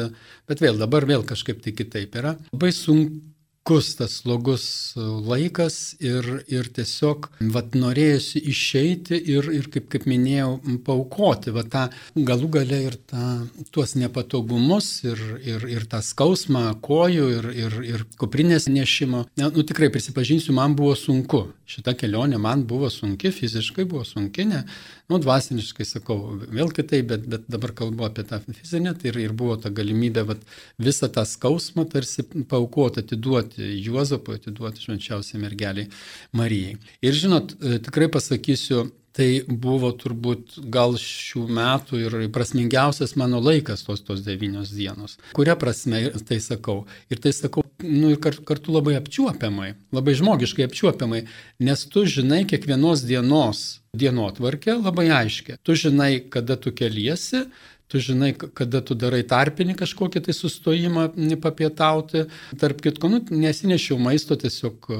bet 0.49 0.63
vėl 0.65 0.81
dabar 0.81 1.07
vėl 1.09 1.27
kažkaip 1.27 1.63
tai 1.65 1.75
kitaip 1.77 2.17
yra. 2.21 2.37
Labai 2.53 2.73
sunku 2.75 3.36
sunkus 3.67 3.97
tas 3.97 4.13
slogus 4.23 4.95
laikas 4.97 5.97
ir, 5.99 6.45
ir 6.47 6.69
tiesiog 6.71 7.27
vat, 7.51 7.75
norėjusi 7.75 8.39
išeiti 8.47 9.19
ir, 9.19 9.49
ir 9.51 9.67
kaip, 9.73 9.89
kaip 9.91 10.07
minėjau, 10.07 10.61
paukoti 10.87 11.51
vat, 11.51 11.73
tą 11.73 11.89
galų 12.15 12.49
galę 12.61 12.79
ir 12.87 12.97
tą, 13.11 13.49
tuos 13.75 13.97
nepatogumus 13.99 15.03
ir, 15.05 15.19
ir, 15.43 15.67
ir 15.67 15.87
tą 15.91 15.99
skausmą 15.99 16.77
kojų 16.81 17.27
ir, 17.39 17.51
ir, 17.65 17.79
ir 17.83 18.07
kuprinės 18.21 18.69
nešimo. 18.71 19.27
Ne, 19.37 19.51
nu, 19.51 19.67
tikrai 19.67 19.91
prisipažinsiu, 19.91 20.55
man 20.55 20.79
buvo 20.79 20.95
sunku. 20.95 21.49
Šita 21.67 21.97
kelionė 21.99 22.39
man 22.39 22.63
buvo 22.63 22.87
sunki, 22.95 23.33
fiziškai 23.35 23.89
buvo 23.91 24.05
sunki, 24.07 24.45
ne, 24.47 24.63
nu, 25.11 25.19
dvasiniškai 25.19 25.87
sakau, 25.89 26.37
vėl 26.47 26.71
kitaip, 26.71 27.09
bet, 27.11 27.27
bet 27.27 27.51
dabar 27.51 27.73
kalbu 27.75 28.07
apie 28.07 28.23
tą 28.29 28.39
fizinę, 28.47 28.95
tai 28.95 29.11
ir, 29.11 29.19
ir 29.25 29.35
buvo 29.35 29.57
ta 29.59 29.73
galimybė 29.75 30.23
vat, 30.29 30.47
visą 30.79 31.11
tą 31.11 31.27
skausmą 31.27 31.89
tarsi 31.91 32.23
paukoti, 32.47 33.03
atiduoti 33.03 33.56
atiduoti 33.57 33.83
Juozapui, 33.85 34.37
atiduoti 34.37 34.83
švenčiausiai 34.83 35.41
mergeliai 35.41 35.89
Marijai. 36.33 36.77
Ir 37.03 37.13
žinot, 37.13 37.57
e, 37.63 37.79
tikrai 37.79 38.09
pasakysiu, 38.09 38.93
tai 39.17 39.45
buvo 39.49 39.93
turbūt 39.97 40.59
gal 40.69 40.97
šių 41.01 41.47
metų 41.49 42.01
ir 42.03 42.17
prasmingiausias 42.33 43.17
mano 43.17 43.41
laikas 43.41 43.83
tos 43.87 44.03
tos 44.05 44.21
devynios 44.21 44.75
dienos. 44.77 45.17
Kuria 45.33 45.57
prasme 45.57 46.11
tai 46.29 46.37
sakau? 46.39 46.85
Ir 47.09 47.17
tai 47.17 47.33
sakau, 47.33 47.65
nu 47.81 48.11
ir 48.13 48.21
kartu 48.21 48.73
labai 48.73 48.99
apčiuopiamai, 48.99 49.75
labai 49.93 50.15
žmogiškai 50.21 50.67
apčiuopiamai, 50.69 51.25
nes 51.61 51.87
tu 51.89 52.05
žinai 52.05 52.45
kiekvienos 52.45 53.07
dienos 53.09 53.81
dienotvarkę 53.97 54.77
labai 54.83 55.09
aiškiai. 55.09 55.57
Tu 55.65 55.79
žinai, 55.87 56.21
kada 56.29 56.59
tu 56.61 56.75
keliesi, 56.77 57.47
tu 57.89 58.01
žinai, 58.03 58.33
kada 58.35 58.81
tu 58.85 58.97
darai 58.99 59.23
tarpinį 59.27 59.77
kažkokį 59.79 60.23
tai 60.27 60.35
sustojimą 60.35 61.07
papietauti. 61.43 62.25
Tarp 62.59 62.83
kitko, 62.85 63.11
nu, 63.13 63.21
nesinešiau 63.31 63.99
maisto, 64.03 64.39
tiesiog 64.41 64.91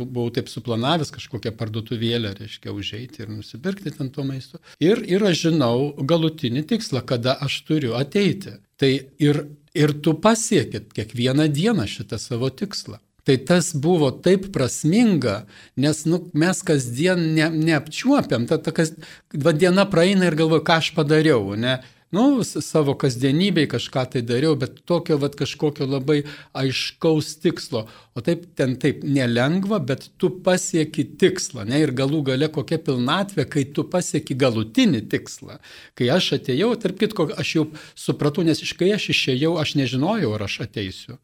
buvau 0.00 0.28
taip 0.34 0.50
suplanavęs 0.50 1.14
kažkokią 1.14 1.54
parduotuvėlę, 1.58 2.34
reiškia, 2.40 2.74
užeiti 2.74 3.24
ir 3.24 3.30
nusipirkti 3.30 3.94
ten 3.94 4.10
to 4.14 4.26
maisto. 4.26 4.62
Ir, 4.82 5.04
ir 5.06 5.22
aš 5.28 5.46
žinau 5.46 5.92
galutinį 5.98 6.66
tikslą, 6.74 7.04
kada 7.06 7.38
aš 7.46 7.62
turiu 7.68 7.94
ateiti. 7.98 8.58
Tai 8.82 8.90
ir, 9.22 9.44
ir 9.78 9.94
tu 10.02 10.16
pasiekit 10.18 10.90
kiekvieną 10.96 11.46
dieną 11.52 11.86
šitą 11.86 12.18
savo 12.18 12.50
tikslą. 12.50 12.98
Tai 13.22 13.36
tas 13.46 13.70
buvo 13.78 14.08
taip 14.10 14.48
prasminga, 14.50 15.44
nes 15.78 16.00
nu, 16.10 16.24
mes 16.34 16.58
kasdien 16.66 17.20
ne, 17.36 17.46
neapčiuopiam, 17.54 18.48
ta, 18.50 18.58
ta 18.58 18.74
kas, 18.74 18.96
va 19.30 19.52
diena 19.54 19.84
praeina 19.86 20.26
ir 20.26 20.34
galvoju, 20.40 20.64
ką 20.66 20.80
aš 20.82 20.88
padariau, 20.96 21.52
ne? 21.54 21.76
Nu, 22.12 22.44
savo 22.44 22.94
kasdienybei 23.00 23.66
kažką 23.72 24.04
tai 24.12 24.22
dariau, 24.26 24.56
bet 24.60 24.82
tokio 24.88 25.16
vat, 25.22 25.36
kažkokio 25.38 25.88
labai 25.88 26.18
aiškaus 26.58 27.34
tikslo. 27.42 27.86
O 28.14 28.20
taip 28.24 28.44
ten 28.58 28.76
taip 28.80 29.00
nelengva, 29.04 29.80
bet 29.80 30.10
tu 30.20 30.30
pasieki 30.44 31.06
tikslą. 31.20 31.64
Ne? 31.68 31.80
Ir 31.86 31.94
galų 31.96 32.22
gale 32.28 32.50
kokia 32.52 32.78
pilnatvė, 32.84 33.48
kai 33.48 33.64
tu 33.72 33.86
pasieki 33.88 34.36
galutinį 34.38 35.06
tikslą. 35.12 35.58
Kai 35.98 36.12
aš 36.12 36.34
atėjau, 36.38 36.74
tarp 36.84 37.00
kitko, 37.00 37.30
aš 37.40 37.56
jau 37.56 37.66
supratau, 37.96 38.44
nes 38.44 38.60
iš 38.60 38.76
kai 38.76 38.92
aš 38.96 39.08
išėjau, 39.16 39.56
aš 39.62 39.76
nežinojau, 39.80 40.34
ar 40.36 40.46
aš 40.50 40.62
ateisiu. 40.68 41.16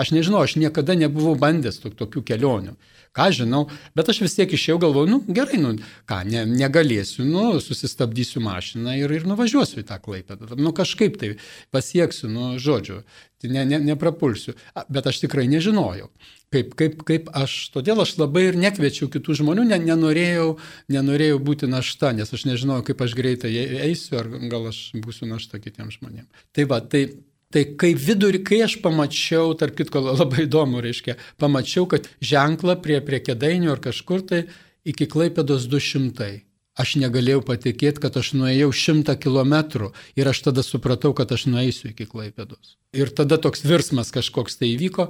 Aš 0.00 0.14
nežinau, 0.16 0.40
aš 0.46 0.56
niekada 0.60 0.96
nebuvau 0.96 1.36
bandęs 1.38 1.82
tokių 1.84 2.24
kelionių 2.32 2.76
ką 3.12 3.30
žinau, 3.34 3.64
bet 3.94 4.10
aš 4.10 4.22
vis 4.24 4.36
tiek 4.38 4.52
išėjau 4.54 4.78
galvoju, 4.84 5.10
nu 5.10 5.34
gerai, 5.34 5.58
nu 5.62 5.72
ką, 6.08 6.20
ne, 6.30 6.44
negalėsiu, 6.46 7.24
nu 7.26 7.58
susistabdysiu 7.62 8.42
mašiną 8.44 8.94
ir, 9.00 9.10
ir 9.18 9.26
nuvažiuosiu 9.26 9.82
į 9.82 9.86
tą 9.88 9.98
klaipėdą. 10.02 10.54
Nu 10.58 10.70
kažkaip 10.76 11.18
tai 11.18 11.32
pasieksiu, 11.74 12.30
nu 12.30 12.52
žodžiu, 12.62 13.02
tai 13.42 13.50
ne, 13.50 13.64
ne, 13.66 13.80
neprapulsiu. 13.90 14.54
Bet 14.88 15.10
aš 15.10 15.24
tikrai 15.24 15.48
nežinojau. 15.50 16.10
Kaip, 16.50 16.72
kaip, 16.78 17.02
kaip 17.06 17.28
aš, 17.34 17.56
todėl 17.74 18.02
aš 18.02 18.16
labai 18.18 18.48
ir 18.48 18.58
nekviečiau 18.58 19.10
kitų 19.10 19.36
žmonių, 19.42 19.68
ne, 19.70 19.78
nenorėjau, 19.90 20.54
nenorėjau 20.90 21.38
būti 21.46 21.70
našta, 21.70 22.10
nes 22.14 22.30
aš 22.30 22.46
nežinojau, 22.46 22.86
kaip 22.90 23.02
aš 23.06 23.14
greitai 23.18 23.52
eisiu, 23.86 24.18
ar 24.22 24.30
gal 24.50 24.70
aš 24.70 24.88
būsiu 24.98 25.30
našta 25.30 25.62
kitiems 25.62 25.98
žmonėms. 25.98 26.46
Tai 26.54 26.66
va, 26.70 26.80
tai 26.82 27.04
Tai 27.50 27.64
kai 27.82 27.94
vidurį, 27.98 28.44
kai 28.46 28.60
aš 28.62 28.76
pamačiau, 28.82 29.56
tarp 29.58 29.74
kitko 29.80 30.04
labai 30.06 30.44
įdomu, 30.44 30.78
reiškia, 30.84 31.16
pamačiau, 31.42 31.88
kad 31.90 32.06
ženklą 32.22 32.76
prie, 32.82 33.00
prie 33.02 33.18
kėdainių 33.26 33.72
ar 33.72 33.82
kažkur 33.82 34.22
tai 34.28 34.44
iki 34.86 35.08
Klaipėdos 35.10 35.66
200. 35.70 36.44
Aš 36.80 36.94
negalėjau 37.02 37.42
patikėti, 37.48 38.00
kad 38.00 38.14
aš 38.16 38.30
nuėjau 38.38 38.70
100 38.70 39.16
km 39.20 39.56
ir 40.16 40.30
aš 40.30 40.42
tada 40.46 40.62
supratau, 40.62 41.10
kad 41.16 41.32
aš 41.34 41.48
nueisiu 41.50 41.90
iki 41.90 42.06
Klaipėdos. 42.08 42.76
Ir 42.94 43.10
tada 43.10 43.40
toks 43.42 43.66
virsmas 43.66 44.14
kažkoks 44.14 44.60
tai 44.60 44.70
įvyko. 44.76 45.08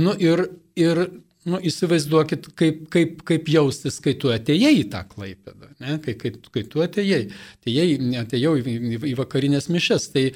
Nu 0.00 0.16
ir, 0.16 0.46
ir 0.80 1.02
nu, 1.44 1.60
įsivaizduokit, 1.60 2.48
kaip, 2.56 2.86
kaip, 2.92 3.20
kaip 3.28 3.52
jaustis, 3.52 4.00
kai 4.00 4.16
tu 4.16 4.32
atėjai 4.32 4.72
į 4.80 4.88
tą 4.96 5.04
Klaipėdą, 5.12 5.74
ne? 5.84 6.00
kai, 6.02 6.16
kai, 6.16 6.32
kai 6.56 6.64
tu 6.72 6.82
atėjai. 6.88 7.26
Atėjai, 7.60 7.86
atėjau 8.24 8.56
į, 8.58 8.64
į, 8.64 9.00
į 9.12 9.14
vakarinės 9.20 9.68
mišes. 9.68 10.08
Tai, 10.16 10.26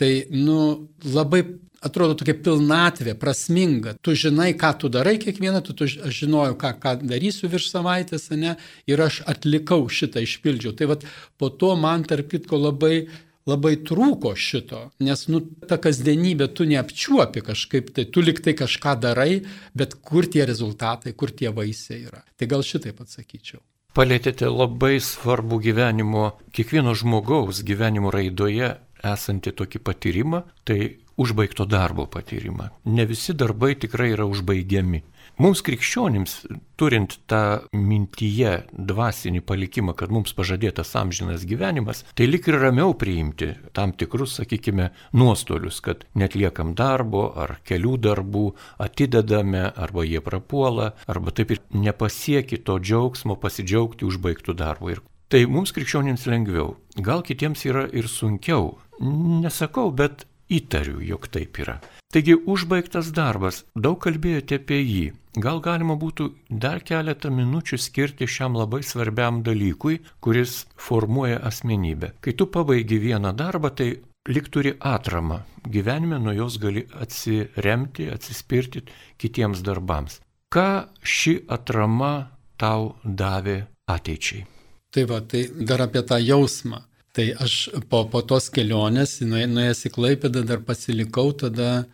Tai, 0.00 0.10
nu, 0.34 0.58
labai 1.06 1.44
atrodo 1.84 2.16
tokia 2.18 2.34
pilnatvė, 2.40 3.14
prasminga. 3.20 3.94
Tu 4.04 4.14
žinai, 4.18 4.52
ką 4.58 4.72
tu 4.80 4.90
darai 4.92 5.18
kiekvieną, 5.22 5.60
tu, 5.66 5.76
tu 5.76 5.86
aš 5.86 6.16
žinojau, 6.22 6.56
ką, 6.60 6.72
ką 6.80 6.94
darysiu 7.04 7.50
virš 7.52 7.68
savaitės, 7.74 8.30
ne, 8.40 8.56
ir 8.90 9.04
aš 9.04 9.20
atlikau 9.30 9.84
šitą, 9.92 10.24
išpildžiau. 10.24 10.74
Tai 10.78 10.90
vad 10.94 11.06
po 11.38 11.52
to 11.52 11.74
man, 11.78 12.06
tarp 12.08 12.32
kitko, 12.32 12.60
labai 12.70 12.96
labai 13.44 13.74
trūko 13.84 14.32
šito, 14.40 14.86
nes, 15.04 15.26
nu, 15.28 15.42
ta 15.68 15.76
kasdienybė 15.76 16.48
tu 16.56 16.64
neapčiuopi 16.68 17.42
kažkaip, 17.44 17.90
tai 17.96 18.06
tu 18.08 18.24
liktai 18.24 18.54
kažką 18.56 18.96
darai, 19.02 19.42
bet 19.76 19.98
kur 20.00 20.24
tie 20.24 20.46
rezultatai, 20.48 21.12
kur 21.12 21.28
tie 21.28 21.52
vaisiai 21.52 22.06
yra. 22.06 22.22
Tai 22.40 22.48
gal 22.48 22.64
šitaip 22.64 23.02
atsakyčiau. 23.04 23.60
Palėtėte 23.94 24.48
labai 24.48 24.96
svarbų 24.96 25.60
gyvenimo, 25.68 26.24
kiekvieno 26.56 26.96
žmogaus 26.98 27.60
gyvenimo 27.68 28.10
raidoje 28.10 28.72
esantį 29.12 29.54
tokį 29.60 29.82
patyrimą, 29.84 30.44
tai 30.64 30.96
užbaigto 31.16 31.64
darbo 31.64 32.06
patyrimą. 32.06 32.68
Ne 32.84 33.06
visi 33.06 33.34
darbai 33.34 33.74
tikrai 33.78 34.12
yra 34.14 34.26
užbaigiami. 34.26 35.02
Mums 35.42 35.64
krikščionims, 35.66 36.32
turint 36.78 37.16
tą 37.30 37.66
mintyje 37.74 38.52
dvasinį 38.70 39.40
palikimą, 39.42 39.94
kad 39.98 40.12
mums 40.14 40.34
pažadėtas 40.36 40.92
amžinas 40.98 41.42
gyvenimas, 41.48 42.04
tai 42.14 42.28
lik 42.28 42.46
ir 42.50 42.60
ramiau 42.62 42.94
priimti 42.94 43.48
tam 43.74 43.94
tikrus, 43.98 44.36
sakykime, 44.38 44.92
nuostolius, 45.18 45.80
kad 45.82 46.04
netliekam 46.14 46.76
darbo 46.78 47.26
ar 47.34 47.56
kelių 47.66 47.96
darbų, 48.06 48.44
atidedame 48.86 49.64
arba 49.74 50.06
jie 50.06 50.22
prapuola, 50.22 50.92
arba 51.10 51.34
taip 51.34 51.56
ir 51.56 51.64
nepasieki 51.74 52.62
to 52.62 52.78
džiaugsmo 52.78 53.34
pasidžiaugti 53.34 54.06
užbaigtų 54.06 54.54
darbų. 54.54 54.94
Ir 54.94 55.02
tai 55.28 55.44
mums 55.46 55.74
krikščionims 55.74 56.26
lengviau. 56.30 56.76
Gal 56.96 57.22
kitiems 57.26 57.64
yra 57.66 57.88
ir 57.92 58.08
sunkiau, 58.08 58.74
Nesakau, 59.00 59.90
bet 59.90 60.24
įtariu, 60.50 61.00
jog 61.02 61.26
taip 61.32 61.58
yra. 61.58 61.80
Taigi 62.14 62.36
užbaigtas 62.36 63.10
darbas, 63.14 63.64
daug 63.74 63.98
kalbėjote 64.02 64.60
apie 64.60 64.80
jį. 64.82 65.04
Gal 65.34 65.58
galima 65.58 65.96
būtų 65.98 66.28
dar 66.62 66.84
keletą 66.86 67.32
minučių 67.34 67.78
skirti 67.82 68.28
šiam 68.30 68.54
labai 68.54 68.84
svarbiam 68.86 69.42
dalykui, 69.42 69.98
kuris 70.22 70.62
formuoja 70.78 71.40
asmenybę. 71.42 72.12
Kai 72.22 72.36
tu 72.38 72.46
pabaigi 72.46 73.00
vieną 73.02 73.34
darbą, 73.34 73.74
tai 73.74 73.96
lik 74.30 74.48
turi 74.48 74.76
atramą. 74.78 75.42
Gyvenime 75.66 76.22
nuo 76.22 76.36
jos 76.38 76.60
gali 76.62 76.86
atsiremti, 77.02 78.06
atsispirti 78.14 78.86
kitiems 79.18 79.66
darbams. 79.66 80.20
Ką 80.54 80.86
ši 81.02 81.40
atrama 81.50 82.30
tau 82.56 82.94
davė 83.02 83.64
ateičiai? 83.90 84.53
Tai 84.94 85.04
va, 85.10 85.20
tai 85.26 85.48
dar 85.66 85.82
apie 85.82 86.04
tą 86.06 86.20
jausmą. 86.22 86.84
Tai 87.14 87.26
aš 87.42 87.54
po, 87.90 88.04
po 88.10 88.22
tos 88.26 88.46
kelionės, 88.54 89.20
nuėjęs 89.26 89.84
į 89.88 89.90
Klaipėdą, 89.94 90.42
dar 90.46 90.62
pasilikau 90.66 91.32
tada 91.38 91.84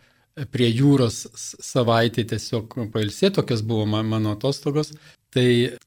prie 0.53 0.69
jūros 0.69 1.23
savaitę 1.61 2.23
tiesiog 2.29 2.77
pailsėti, 2.93 3.35
tokios 3.37 3.61
buvo 3.65 3.85
mano 3.89 4.35
atostogos. 4.35 4.93
Tai 5.31 5.45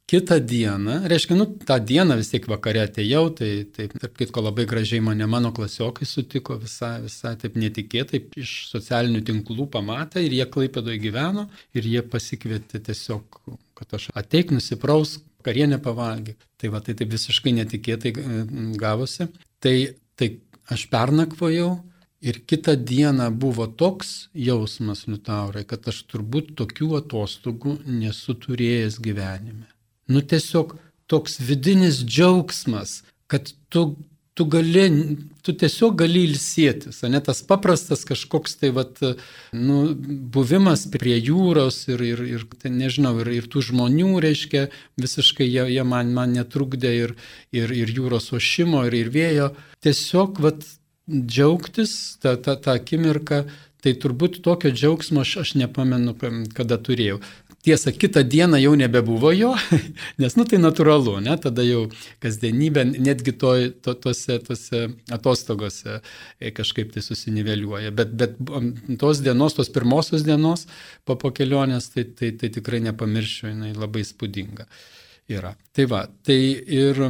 kitą 0.08 0.38
dieną, 0.40 1.02
reiškia, 1.10 1.36
nu, 1.36 1.44
tą 1.68 1.76
dieną 1.90 2.16
vis 2.16 2.30
tiek 2.32 2.46
vakare 2.48 2.80
atėjau, 2.86 3.26
tai, 3.36 3.50
tai 3.76 3.90
tarp 3.92 4.14
kitko 4.16 4.40
labai 4.40 4.64
gražiai 4.70 5.02
mane 5.04 5.26
mano 5.28 5.50
klasiokai 5.52 6.08
sutiko, 6.08 6.56
visai, 6.62 6.94
visai 7.04 7.34
taip 7.42 7.58
netikėtai, 7.60 8.22
iš 8.40 8.54
socialinių 8.70 9.20
tinklų 9.28 9.66
pamatė 9.74 10.24
ir 10.24 10.38
jie 10.38 10.46
klaipėdoje 10.48 11.02
gyveno 11.02 11.44
ir 11.76 11.90
jie 11.90 12.00
pasikvietė 12.08 12.80
tiesiog, 12.88 13.42
kad 13.76 13.98
aš 13.98 14.08
ateik, 14.16 14.54
nusipraus, 14.56 15.18
karienę 15.44 15.80
pavalgyk. 15.84 16.40
Tai 16.60 16.72
va, 16.74 16.82
tai 16.84 16.96
taip 16.98 17.12
visiškai 17.14 17.54
netikėtai 17.60 18.14
e, 18.14 18.44
gavosi. 18.80 19.28
Tai, 19.62 19.76
tai 20.18 20.30
aš 20.72 20.88
pernakvojau 20.92 21.74
Ir 22.24 22.38
kitą 22.48 22.72
dieną 22.88 23.26
buvo 23.36 23.66
toks 23.66 24.10
jausmas, 24.34 25.02
Liutaurai, 25.10 25.66
kad 25.68 25.84
aš 25.90 25.98
turbūt 26.08 26.54
tokių 26.56 26.94
atostogų 27.02 27.74
nesu 27.84 28.32
turėjęs 28.40 28.96
gyvenime. 29.04 29.66
Nu 30.08 30.22
tiesiog 30.24 30.72
toks 31.10 31.36
vidinis 31.44 32.00
džiaugsmas, 32.00 33.02
kad 33.28 33.52
tu, 33.68 33.82
tu, 34.34 34.46
gali, 34.50 34.84
tu 35.46 35.54
tiesiog 35.54 35.96
gali 36.02 36.24
ilsėtis, 36.28 37.00
ne 37.10 37.20
tas 37.22 37.40
paprastas 37.46 38.04
kažkoks 38.08 38.58
tai 38.60 38.72
vat, 38.74 38.98
nu, 39.54 39.78
buvimas 40.34 40.86
prie 40.90 41.16
jūros 41.18 41.84
ir, 41.92 42.02
ir, 42.02 42.22
ir 42.36 42.46
tai, 42.58 42.72
nežinau, 42.74 43.14
ir, 43.22 43.30
ir 43.38 43.50
tų 43.50 43.62
žmonių, 43.70 44.10
reiškia, 44.24 44.66
visiškai 45.00 45.46
jie, 45.46 45.68
jie 45.76 45.84
man, 45.86 46.10
man 46.16 46.34
netrukdė 46.34 46.94
ir, 47.04 47.14
ir, 47.54 47.74
ir 47.74 47.94
jūros 47.94 48.32
ošimo, 48.34 48.82
ir, 48.90 48.98
ir 49.04 49.12
vėjo. 49.14 49.52
Tiesiog 49.86 50.42
vat, 50.42 50.66
džiaugtis 51.10 51.94
tą, 52.22 52.34
tą, 52.40 52.56
tą 52.58 52.74
akimirką, 52.80 53.44
tai 53.84 53.92
turbūt 54.00 54.40
tokio 54.44 54.72
džiaugsmo 54.72 55.20
aš, 55.20 55.36
aš 55.42 55.50
nepamenu, 55.60 56.14
kada 56.56 56.78
turėjau. 56.80 57.18
Tiesa, 57.64 57.92
kitą 57.96 58.20
dieną 58.28 58.58
jau 58.60 58.74
nebebuvo 58.76 59.30
jo, 59.32 59.50
nes, 60.20 60.36
nu, 60.36 60.44
tai 60.48 60.60
natūralu, 60.60 61.16
ne, 61.24 61.36
tada 61.40 61.64
jau 61.64 61.86
kasdienybė, 62.24 62.84
netgi 62.92 63.32
to, 63.40 63.52
to, 63.84 63.94
tose, 64.06 64.38
tose 64.44 64.82
atostogose 65.12 65.98
e, 66.00 66.52
kažkaip 66.56 66.92
tai 66.92 67.04
susiniveliuoja. 67.04 67.92
Bet, 67.96 68.12
bet 68.20 68.36
tos 69.00 69.22
dienos, 69.24 69.56
tos 69.56 69.72
pirmosios 69.72 70.26
dienos 70.28 70.66
po, 71.08 71.16
po 71.20 71.32
kelionės, 71.32 71.88
tai, 71.94 72.04
tai, 72.12 72.34
tai 72.40 72.52
tikrai 72.52 72.82
nepamiršiu, 72.84 73.48
jinai 73.52 73.72
labai 73.76 74.04
spūdinga 74.04 74.68
yra. 75.32 75.54
Tai 75.72 75.88
va, 75.88 76.04
tai 76.24 76.40
ir 76.80 77.00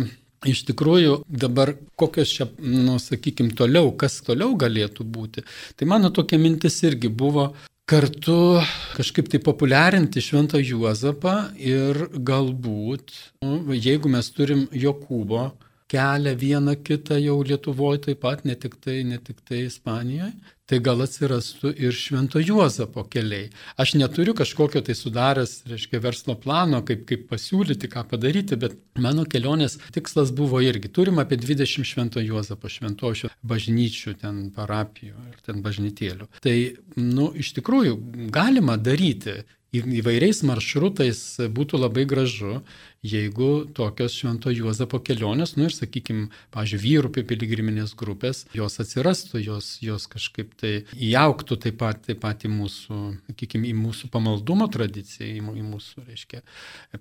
Iš 0.45 0.65
tikrųjų, 0.69 1.23
dabar 1.25 1.73
kokios 1.97 2.33
čia, 2.37 2.49
nu, 2.61 2.99
sakykime, 3.01 3.55
toliau, 3.57 3.93
kas 3.97 4.19
toliau 4.27 4.53
galėtų 4.61 5.07
būti. 5.09 5.45
Tai 5.79 5.89
mano 5.89 6.11
tokia 6.13 6.37
mintis 6.41 6.83
irgi 6.85 7.09
buvo 7.09 7.53
kartu 7.89 8.61
kažkaip 8.97 9.29
tai 9.33 9.41
populiarinti 9.45 10.23
Šventą 10.25 10.61
Juozapą 10.61 11.35
ir 11.61 12.07
galbūt, 12.17 13.13
nu, 13.45 13.61
jeigu 13.77 14.13
mes 14.13 14.31
turim 14.37 14.67
Jokūbo 14.73 15.51
kelią 15.93 16.33
vieną 16.41 16.77
kitą 16.87 17.19
jau 17.21 17.37
Lietuvoje 17.45 18.01
taip 18.07 18.23
pat, 18.25 18.45
ne 18.49 18.57
tik 18.57 18.77
tai, 18.81 19.03
ne 19.05 19.19
tik 19.21 19.41
tai 19.49 19.67
Ispanijoje, 19.69 20.33
tai 20.71 20.81
gal 20.85 21.03
atsirastų 21.05 21.75
ir 21.77 21.97
Švento 21.97 22.41
Juozapo 22.41 23.05
keliai. 23.11 23.51
Aš 23.81 23.95
neturiu 24.01 24.35
kažkokio 24.37 24.81
tai 24.85 24.97
sudaręs, 24.97 25.59
reiškia, 25.69 26.01
verslo 26.05 26.37
plano, 26.41 26.81
kaip, 26.87 27.05
kaip 27.09 27.27
pasiūlyti, 27.33 27.91
ką 27.93 28.07
padaryti, 28.11 28.57
bet 28.61 28.79
mano 29.01 29.27
kelionės 29.29 29.77
tikslas 29.95 30.33
buvo 30.37 30.63
irgi. 30.65 30.89
Turim 30.89 31.21
apie 31.21 31.37
20 31.41 31.85
Švento 31.85 32.23
Juozapo 32.25 32.71
šventošių 32.73 33.33
bažnyčių, 33.45 34.17
ten 34.23 34.41
parapijų 34.57 35.29
ir 35.33 35.43
ten 35.45 35.61
bažnytėlių. 35.65 36.31
Tai, 36.45 36.57
nu, 36.97 37.29
iš 37.37 37.53
tikrųjų, 37.59 37.99
galima 38.33 38.79
daryti 38.81 39.43
įvairiais 39.75 40.43
maršrutais 40.47 41.21
būtų 41.55 41.81
labai 41.83 42.07
gražu, 42.09 42.61
jeigu 43.05 43.67
tokios 43.77 44.15
Švento 44.17 44.53
Juozapo 44.53 44.99
kelionės, 45.05 45.55
nu 45.59 45.69
ir 45.69 45.75
sakykime, 45.77 46.31
pažiūrėjau, 46.55 46.83
vyrų 46.85 47.25
piligriminės 47.29 47.93
grupės, 47.97 48.45
jos 48.57 48.81
atsirastų, 48.81 49.43
jos, 49.45 49.69
jos 49.85 50.07
kažkaip 50.11 50.55
tai 50.61 50.73
įauktų 50.97 51.59
taip 51.67 51.79
pat, 51.83 52.01
taip 52.09 52.23
pat 52.23 52.47
į 52.49 52.53
mūsų, 52.55 53.01
sakykime, 53.29 53.69
į 53.71 53.75
mūsų 53.79 54.11
pamaldumo 54.13 54.69
tradiciją, 54.73 55.29
į, 55.29 55.43
į 55.61 55.67
mūsų, 55.69 56.07
reiškia, 56.09 56.41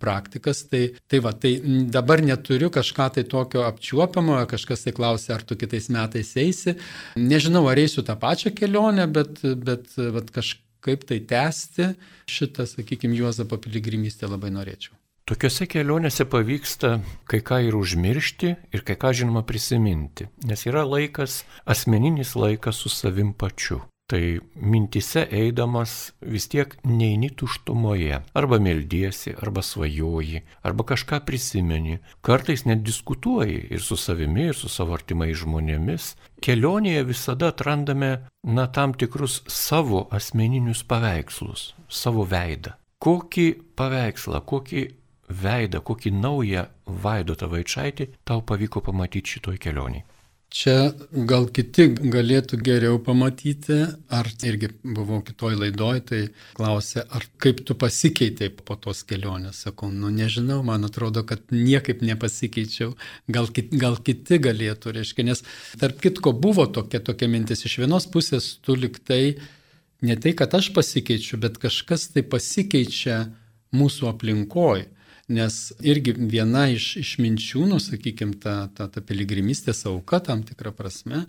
praktikas. 0.01 0.65
Tai, 0.71 0.83
tai 1.07 1.21
va, 1.23 1.33
tai 1.35 1.55
dabar 1.93 2.23
neturiu 2.23 2.71
kažką 2.73 3.09
tai 3.17 3.23
tokio 3.29 3.63
apčiuopiamo, 3.67 4.41
kažkas 4.51 4.85
tai 4.87 4.95
klausia, 4.95 5.37
ar 5.37 5.47
tu 5.47 5.57
kitais 5.59 5.87
metais 5.93 6.35
eisi. 6.39 6.75
Nežinau, 7.19 7.65
ar 7.71 7.79
eisiu 7.79 8.03
tą 8.03 8.17
pačią 8.19 8.51
kelionę, 8.55 9.07
bet, 9.11 9.39
bet, 9.63 9.87
bet 9.95 10.35
kažkaip 10.35 10.63
kaip 10.83 11.05
tai 11.09 11.21
tęsti, 11.23 11.93
šitą, 12.29 12.67
sakykime, 12.69 13.15
Juozapo 13.17 13.57
piligrimystę 13.63 14.27
labai 14.27 14.51
norėčiau. 14.55 14.97
Tokiuose 15.23 15.69
kelionėse 15.71 16.25
pavyksta 16.27 16.97
kai 17.31 17.39
ką 17.47 17.61
ir 17.69 17.77
užmiršti, 17.79 18.49
ir 18.75 18.83
kai 18.83 18.97
ką 18.99 19.13
žinoma 19.21 19.45
prisiminti, 19.47 20.27
nes 20.43 20.67
yra 20.67 20.83
laikas, 20.83 21.45
asmeninis 21.63 22.35
laikas 22.35 22.83
su 22.83 22.91
savim 22.91 23.31
pačiu 23.31 23.79
tai 24.07 24.39
mintise 24.55 25.23
eidamas 25.31 26.13
vis 26.21 26.47
tiek 26.51 26.75
neini 26.83 27.29
tuštumoje. 27.29 28.19
Arba 28.33 28.59
meldiesi, 28.59 29.33
arba 29.41 29.61
svajoji, 29.61 30.43
arba 30.63 30.83
kažką 30.83 31.21
prisimeni. 31.25 31.99
Kartais 32.21 32.65
net 32.65 32.83
diskutuoji 32.83 33.67
ir 33.71 33.81
su 33.81 33.97
savimi, 33.97 34.49
ir 34.51 34.55
su 34.59 34.69
savo 34.69 34.93
artimais 34.97 35.37
žmonėmis. 35.39 36.13
Kelionėje 36.43 37.05
visada 37.07 37.53
atrandame, 37.53 38.11
na, 38.43 38.67
tam 38.67 38.93
tikrus 38.93 39.41
savo 39.47 40.07
asmeninius 40.11 40.83
paveikslus, 40.83 41.71
savo 41.87 42.27
veidą. 42.27 42.75
Kokį 43.03 43.47
paveikslą, 43.75 44.43
kokį 44.47 44.83
veidą, 45.43 45.79
kokį 45.83 46.11
naują 46.15 46.67
Vaidotą 47.03 47.47
Vaičiaitį 47.51 48.09
tau 48.27 48.43
pavyko 48.43 48.83
pamatyti 48.83 49.37
šitoj 49.37 49.59
kelioniai? 49.63 50.03
Čia 50.53 50.91
gal 51.25 51.47
kiti 51.49 51.87
galėtų 51.97 52.59
geriau 52.61 52.99
pamatyti, 53.01 53.79
ar 54.13 54.27
irgi 54.45 54.67
buvau 54.85 55.23
kitoj 55.25 55.55
laidoj, 55.57 56.01
tai 56.05 56.19
klausė, 56.53 57.01
ar 57.09 57.25
kaip 57.41 57.63
tu 57.65 57.73
pasikeitei 57.73 58.51
po 58.53 58.77
tos 58.77 59.01
kelionės. 59.09 59.63
Sakau, 59.65 59.89
nu 59.89 60.11
nežinau, 60.13 60.59
man 60.67 60.85
atrodo, 60.85 61.23
kad 61.25 61.41
niekaip 61.49 62.05
nepasikeičiau, 62.05 62.93
gal, 63.33 63.49
kit, 63.49 63.73
gal 63.81 63.97
kiti 63.97 64.37
galėtų, 64.45 64.93
reiškia, 64.99 65.25
nes 65.31 65.41
tarp 65.81 65.97
kitko 66.05 66.35
buvo 66.37 66.67
tokia, 66.69 67.01
tokia 67.01 67.31
mintis, 67.33 67.65
iš 67.65 67.79
vienos 67.81 68.05
pusės 68.13 68.53
tu 68.61 68.77
liktai 68.77 69.39
ne 70.05 70.19
tai, 70.21 70.35
kad 70.37 70.53
aš 70.53 70.69
pasikeičiu, 70.77 71.41
bet 71.41 71.57
kažkas 71.65 72.11
tai 72.13 72.21
pasikeičia 72.21 73.23
mūsų 73.73 74.13
aplinkoje. 74.13 74.85
Nes 75.31 75.71
irgi 75.79 76.11
viena 76.17 76.65
iš, 76.67 76.97
iš 76.99 77.13
minčių, 77.23 77.63
nu, 77.69 77.79
sakykime, 77.79 78.35
ta, 78.43 78.67
ta, 78.75 78.89
ta 78.91 79.01
piligrimystės 79.01 79.85
auka 79.87 80.19
tam 80.19 80.43
tikrą 80.43 80.73
prasme, 80.75 81.23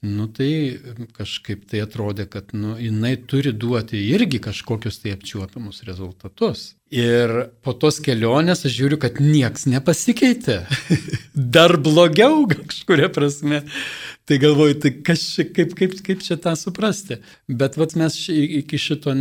nu 0.00 0.28
tai 0.32 0.78
kažkaip 1.16 1.66
tai 1.68 1.82
atrodė, 1.84 2.24
kad 2.30 2.54
nu, 2.56 2.78
jinai 2.80 3.16
turi 3.28 3.52
duoti 3.52 4.00
irgi 4.14 4.40
kažkokius 4.40 5.02
tai 5.02 5.12
apčiuopiamus 5.18 5.84
rezultatus. 5.84 6.77
Ir 6.88 7.32
po 7.60 7.74
tos 7.76 7.98
kelionės 8.00 8.64
aš 8.64 8.72
žiūriu, 8.72 8.96
kad 9.02 9.18
nieks 9.20 9.66
nepasikeitė. 9.68 10.62
Dar 11.56 11.76
blogiau 11.84 12.46
kažkuria 12.48 13.10
prasme. 13.12 13.60
Tai 14.28 14.38
galvoju, 14.40 14.78
tai 14.80 14.90
čia, 15.04 15.44
kaip, 15.56 15.74
kaip, 15.76 15.98
kaip 16.04 16.24
čia 16.24 16.38
tą 16.40 16.54
suprasti. 16.56 17.18
Bet 17.60 17.76
vat, 17.80 17.92
mes 17.96 18.16
iki, 18.32 18.80
šito, 18.80 19.12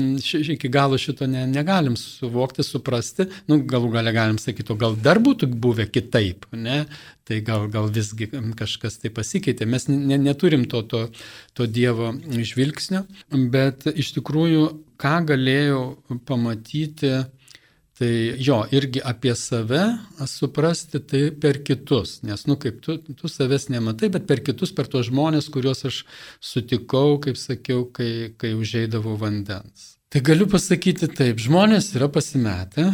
iki 0.55 0.71
galo 0.71 0.99
šito 0.99 1.27
ne, 1.27 1.43
negalim 1.47 1.99
suvokti, 1.99 2.63
suprasti. 2.63 3.27
Nu, 3.51 3.59
galų 3.67 3.91
galę 3.99 4.15
galim 4.15 4.39
sakyti, 4.39 4.71
o 4.71 4.79
gal 4.79 4.95
dar 4.99 5.19
būtų 5.23 5.51
buvę 5.51 5.89
kitaip, 5.91 6.47
ne? 6.55 6.85
Tai 7.27 7.43
gal, 7.43 7.67
gal 7.71 7.91
visgi 7.91 8.29
kažkas 8.59 9.01
tai 9.03 9.11
pasikeitė. 9.11 9.67
Mes 9.67 9.89
ne, 9.91 10.15
neturim 10.15 10.63
to, 10.71 10.85
to, 10.87 11.07
to 11.51 11.67
Dievo 11.67 12.13
žvilgsnio, 12.23 13.03
bet 13.51 13.89
iš 13.91 14.13
tikrųjų, 14.21 14.69
ką 14.99 15.17
galėjau 15.31 15.81
pamatyti, 16.27 17.17
Tai 17.97 18.09
jo, 18.37 18.59
irgi 18.77 19.01
apie 19.01 19.33
save 19.33 19.81
suprasti 20.29 20.99
tai 21.01 21.21
per 21.33 21.63
kitus, 21.65 22.19
nes, 22.21 22.43
nu, 22.45 22.53
kaip 22.61 22.77
tu, 22.85 22.99
tu 23.01 23.29
savęs 23.31 23.71
nematai, 23.73 24.11
bet 24.13 24.27
per 24.29 24.43
kitus, 24.45 24.69
per 24.77 24.85
tuos 24.85 25.07
žmonės, 25.09 25.47
kuriuos 25.49 25.81
aš 25.89 26.03
sutikau, 26.37 27.17
kaip 27.23 27.39
sakiau, 27.41 27.87
kai, 27.89 28.35
kai 28.37 28.53
užeidavau 28.53 29.17
vandens. 29.17 29.95
Tai 30.13 30.21
galiu 30.29 30.45
pasakyti 30.51 31.09
taip, 31.09 31.41
žmonės 31.41 31.89
yra 31.97 32.05
pasimetę, 32.13 32.85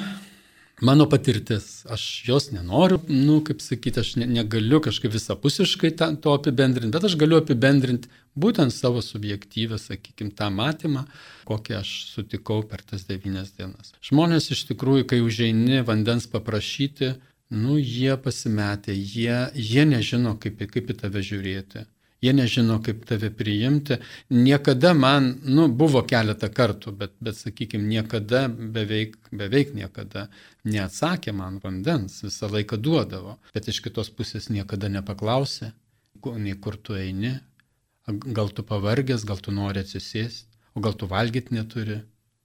mano 0.84 1.08
patirtis, 1.10 1.86
aš 1.90 2.04
jos 2.28 2.50
nenoriu, 2.52 3.00
nu, 3.08 3.40
kaip 3.46 3.62
sakyti, 3.64 4.02
aš 4.04 4.16
ne, 4.22 4.28
negaliu 4.40 4.82
kažkaip 4.84 5.14
visapusiškai 5.16 5.94
ta, 6.00 6.10
to 6.20 6.36
apibendrinti, 6.38 6.94
bet 6.96 7.08
aš 7.08 7.16
galiu 7.20 7.40
apibendrinti 7.40 8.12
būtent 8.40 8.74
savo 8.76 9.02
subjektyvę, 9.06 9.80
sakykime, 9.82 10.34
tą 10.38 10.50
matymą, 10.54 11.06
kokį 11.50 11.78
aš 11.80 11.94
sutikau 12.12 12.62
per 12.68 12.84
tas 12.88 13.08
devynias 13.10 13.54
dienas. 13.58 13.94
Žmonės 14.06 14.52
iš 14.56 14.66
tikrųjų, 14.74 15.08
kai 15.10 15.22
užeini 15.24 15.84
vandens 15.88 16.28
paprašyti, 16.32 17.16
nu, 17.54 17.78
jie 17.80 18.18
pasimetė, 18.20 18.96
jie, 18.98 19.40
jie 19.54 19.88
nežino, 19.88 20.36
kaip, 20.42 20.62
kaip 20.74 20.94
į 20.94 21.00
tave 21.04 21.24
žiūrėti 21.26 21.88
jie 22.24 22.34
nežino, 22.34 22.80
kaip 22.84 23.04
tave 23.08 23.30
priimti. 23.36 23.98
Niekada 24.34 24.94
man, 24.98 25.30
nu, 25.44 25.68
buvo 25.68 26.04
keletą 26.08 26.50
kartų, 26.54 26.94
bet, 27.00 27.16
bet 27.24 27.40
sakykime, 27.40 27.86
niekada, 27.90 28.46
beveik, 28.48 29.18
beveik 29.32 29.74
niekada 29.78 30.28
neatsakė 30.64 31.34
man 31.36 31.60
vandens, 31.64 32.22
visą 32.24 32.50
laiką 32.54 32.80
duodavo, 32.80 33.38
bet 33.56 33.68
iš 33.72 33.82
kitos 33.84 34.12
pusės 34.16 34.50
niekada 34.54 34.92
nepaklausė, 34.94 35.74
nei 36.40 36.56
kur 36.64 36.80
tu 36.80 36.96
eini, 36.96 37.36
gal 38.08 38.54
tu 38.56 38.64
pavargęs, 38.68 39.28
gal 39.28 39.44
tu 39.44 39.52
nori 39.52 39.84
atsisėsti, 39.84 40.48
o 40.74 40.84
gal 40.84 40.96
tu 40.96 41.10
valgyti 41.12 41.56
neturi, 41.60 42.00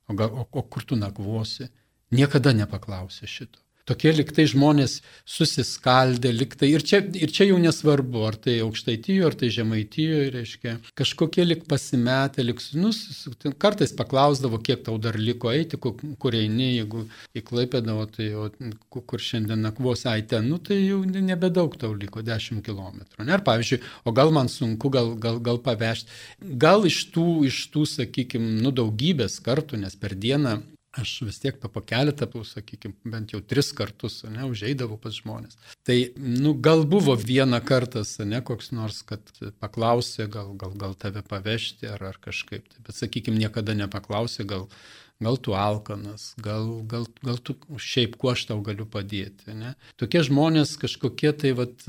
o, 0.09 0.19
gal, 0.19 0.35
o, 0.35 0.45
o 0.51 0.67
kur 0.67 0.85
tu 0.85 0.99
nakvosi. 0.99 1.71
Niekada 2.15 2.55
nepaklausė 2.57 3.29
šito 3.29 3.61
tokie 3.89 4.13
liktai 4.13 4.45
žmonės 4.51 4.99
susiskaldę, 5.29 6.33
liktai. 6.35 6.71
Ir 6.77 6.85
čia, 6.87 7.01
ir 7.17 7.33
čia 7.35 7.49
jau 7.49 7.59
nesvarbu, 7.63 8.25
ar 8.29 8.39
tai 8.45 8.59
aukštaityjo, 8.65 9.29
ar 9.29 9.37
tai 9.39 9.51
žemaitijo, 9.55 10.21
reiškia, 10.35 10.77
kažkokie 10.99 11.47
lik 11.47 11.65
pasimetę, 11.71 12.45
lik, 12.45 12.63
nu, 12.79 12.93
kartais 13.61 13.95
paklausdavo, 13.97 14.61
kiek 14.65 14.85
tau 14.87 14.99
dar 15.03 15.19
liko 15.21 15.53
eiti, 15.55 15.81
kur, 15.81 15.97
kur 16.21 16.37
eini, 16.37 16.75
jeigu 16.79 17.07
įklaipėdavo, 17.39 18.07
tai 18.15 18.31
o, 18.37 18.49
kur 18.99 19.25
šiandien 19.25 19.63
nakvos 19.65 20.05
eite, 20.11 20.41
nu 20.45 20.61
tai 20.63 20.81
jau 20.83 21.03
nebedaug 21.05 21.77
tau 21.81 21.95
liko, 21.97 22.23
10 22.25 22.63
km. 22.67 23.05
Ne? 23.23 23.33
Ar 23.35 23.45
pavyzdžiui, 23.47 23.83
o 24.05 24.15
gal 24.17 24.33
man 24.35 24.51
sunku, 24.53 24.93
gal, 24.93 25.15
gal, 25.21 25.41
gal 25.45 25.61
pavežti. 25.65 26.13
Gal 26.61 26.87
iš 26.89 27.05
tų, 27.15 27.29
iš 27.49 27.65
tų, 27.75 27.87
sakykime, 27.89 28.59
nu 28.63 28.75
daugybės 28.75 29.41
kartų, 29.45 29.81
nes 29.85 29.97
per 29.99 30.17
dieną 30.19 30.59
aš 30.97 31.23
vis 31.27 31.39
tiek 31.43 31.59
po 31.61 31.83
keletą, 31.85 32.29
sakykime, 32.45 32.95
bent 33.05 33.33
jau 33.35 33.41
tris 33.45 33.71
kartus, 33.77 34.23
ne, 34.31 34.47
užeidavau 34.49 34.99
pas 35.01 35.15
žmonės. 35.15 35.59
Tai, 35.87 35.97
nu, 36.17 36.55
gal 36.55 36.85
buvo 36.89 37.17
vieną 37.19 37.61
kartą, 37.65 38.05
ne, 38.25 38.41
koks 38.45 38.73
nors, 38.73 39.03
kad 39.07 39.21
paklausė, 39.61 40.29
gal, 40.33 40.55
gal, 40.59 40.73
gal 40.79 40.97
tave 40.99 41.23
pavežti 41.27 41.91
ar, 41.91 42.03
ar 42.13 42.21
kažkaip, 42.23 42.67
bet, 42.81 42.95
sakykime, 42.97 43.39
niekada 43.39 43.77
nepaklausė, 43.77 44.49
gal, 44.49 44.69
gal 45.19 45.37
tu 45.43 45.55
alkanas, 45.59 46.31
gal, 46.39 46.67
gal, 46.87 47.07
gal 47.27 47.39
tu 47.43 47.57
šiaip 47.83 48.15
kuo 48.21 48.31
aš 48.37 48.45
tau 48.51 48.61
galiu 48.63 48.87
padėti. 48.87 49.51
Ne? 49.51 49.73
Tokie 49.99 50.23
žmonės 50.23 50.77
kažkokie 50.79 51.33
tai 51.35 51.51
vat, 51.59 51.83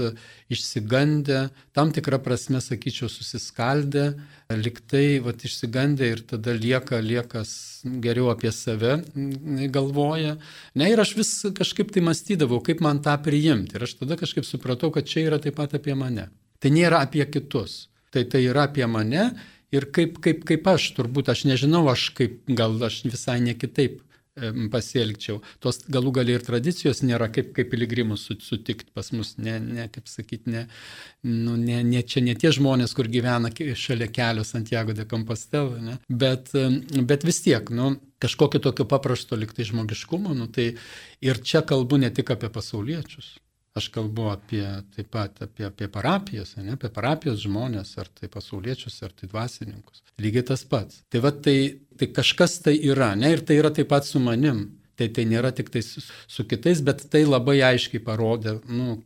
išsigandę, 0.50 1.44
tam 1.78 1.94
tikrą 1.94 2.18
prasme, 2.26 2.62
sakyčiau, 2.66 3.10
susiskaldę, 3.14 4.08
liktai 4.50 5.20
vat, 5.22 5.46
išsigandę 5.46 6.10
ir 6.16 6.24
tada 6.32 6.56
lieka, 6.58 7.04
liekas 7.06 7.54
geriau 8.02 8.32
apie 8.34 8.50
save 8.56 8.98
galvoja. 9.70 10.40
Ne, 10.74 10.90
ir 10.90 11.02
aš 11.06 11.14
vis 11.20 11.36
kažkaip 11.58 11.94
tai 11.94 12.02
mąstydavau, 12.10 12.64
kaip 12.66 12.82
man 12.82 13.04
tą 13.06 13.14
priimti. 13.22 13.78
Ir 13.78 13.86
aš 13.86 14.00
tada 14.02 14.18
kažkaip 14.18 14.48
supratau, 14.48 14.90
kad 14.96 15.06
čia 15.06 15.28
yra 15.28 15.42
taip 15.44 15.60
pat 15.62 15.78
apie 15.78 15.94
mane. 15.94 16.32
Tai 16.60 16.74
nėra 16.74 17.06
apie 17.06 17.30
kitus. 17.30 17.86
Tai 18.10 18.26
tai 18.26 18.42
yra 18.50 18.66
apie 18.66 18.88
mane 18.90 19.30
ir 19.76 19.90
kaip, 19.96 20.20
kaip, 20.24 20.46
kaip 20.50 20.68
aš, 20.68 20.92
turbūt 20.98 21.32
aš 21.34 21.46
nežinau, 21.50 21.86
aš 21.92 22.10
kaip, 22.18 22.42
gal 22.48 22.78
aš 22.86 23.04
visai 23.10 23.40
ne 23.44 23.56
kitaip 23.58 24.02
pasielgčiau. 24.72 25.42
Tos 25.64 25.82
galų 25.92 26.14
gali 26.20 26.36
ir 26.36 26.44
tradicijos 26.46 27.02
nėra 27.04 27.30
kaip, 27.34 27.52
kaip 27.56 27.70
piligrimus 27.72 28.28
sutikti 28.44 28.92
pas 28.96 29.12
mus, 29.16 29.36
ne, 29.38 29.58
ne 29.60 29.88
kaip 29.92 30.08
sakyti, 30.08 30.54
ne, 30.54 30.66
nu, 31.28 31.56
ne, 31.60 31.82
ne 31.84 32.04
čia 32.04 32.24
ne 32.26 32.36
tie 32.40 32.52
žmonės, 32.56 32.96
kur 32.98 33.10
gyvena 33.12 33.52
šalia 33.52 34.10
kelio 34.14 34.46
Santiago 34.48 34.96
de 34.96 35.06
Compostela, 35.10 35.80
ne? 35.84 35.98
bet, 36.10 36.54
bet 36.94 37.28
vis 37.28 37.44
tiek, 37.46 37.70
nu, 37.76 37.98
kažkokio 38.20 38.62
tokio 38.64 38.88
paprasto 38.90 39.38
liktai 39.40 39.68
žmogiškumo, 39.68 40.34
nu, 40.38 40.50
tai 40.52 40.72
ir 41.26 41.44
čia 41.44 41.64
kalbu 41.68 42.02
ne 42.04 42.12
tik 42.14 42.32
apie 42.36 42.52
pasauliečius. 42.54 43.38
Aš 43.78 43.90
kalbu 43.94 44.32
apie 44.32 44.64
taip 44.96 45.12
pat 45.14 45.44
apie, 45.46 45.68
apie 45.68 45.88
parapijas, 45.94 46.56
ne, 46.58 46.74
apie 46.74 46.90
parapijos 46.94 47.44
žmonės, 47.44 47.94
ar 48.02 48.10
tai 48.18 48.30
pasauliečius, 48.32 48.98
ar 49.06 49.14
tai 49.14 49.30
dvasininkus. 49.30 50.02
Lygiai 50.20 50.48
tas 50.50 50.66
pats. 50.68 51.04
Tai 51.14 51.22
va 51.24 51.32
tai, 51.32 51.58
tai 52.00 52.10
kažkas 52.10 52.58
tai 52.66 52.76
yra, 52.82 53.14
ne, 53.20 53.30
ir 53.36 53.46
tai 53.46 53.60
yra 53.62 53.72
taip 53.76 53.92
pat 53.94 54.10
su 54.10 54.22
manim. 54.24 54.66
Tai 55.00 55.08
tai 55.16 55.24
nėra 55.30 55.54
tik 55.56 55.70
tai 55.72 55.80
su, 55.86 56.02
su 56.04 56.44
kitais, 56.50 56.82
bet 56.84 57.06
tai 57.14 57.22
labai 57.24 57.62
aiškiai 57.64 58.02
parodė, 58.04 58.58
nu, 58.68 58.98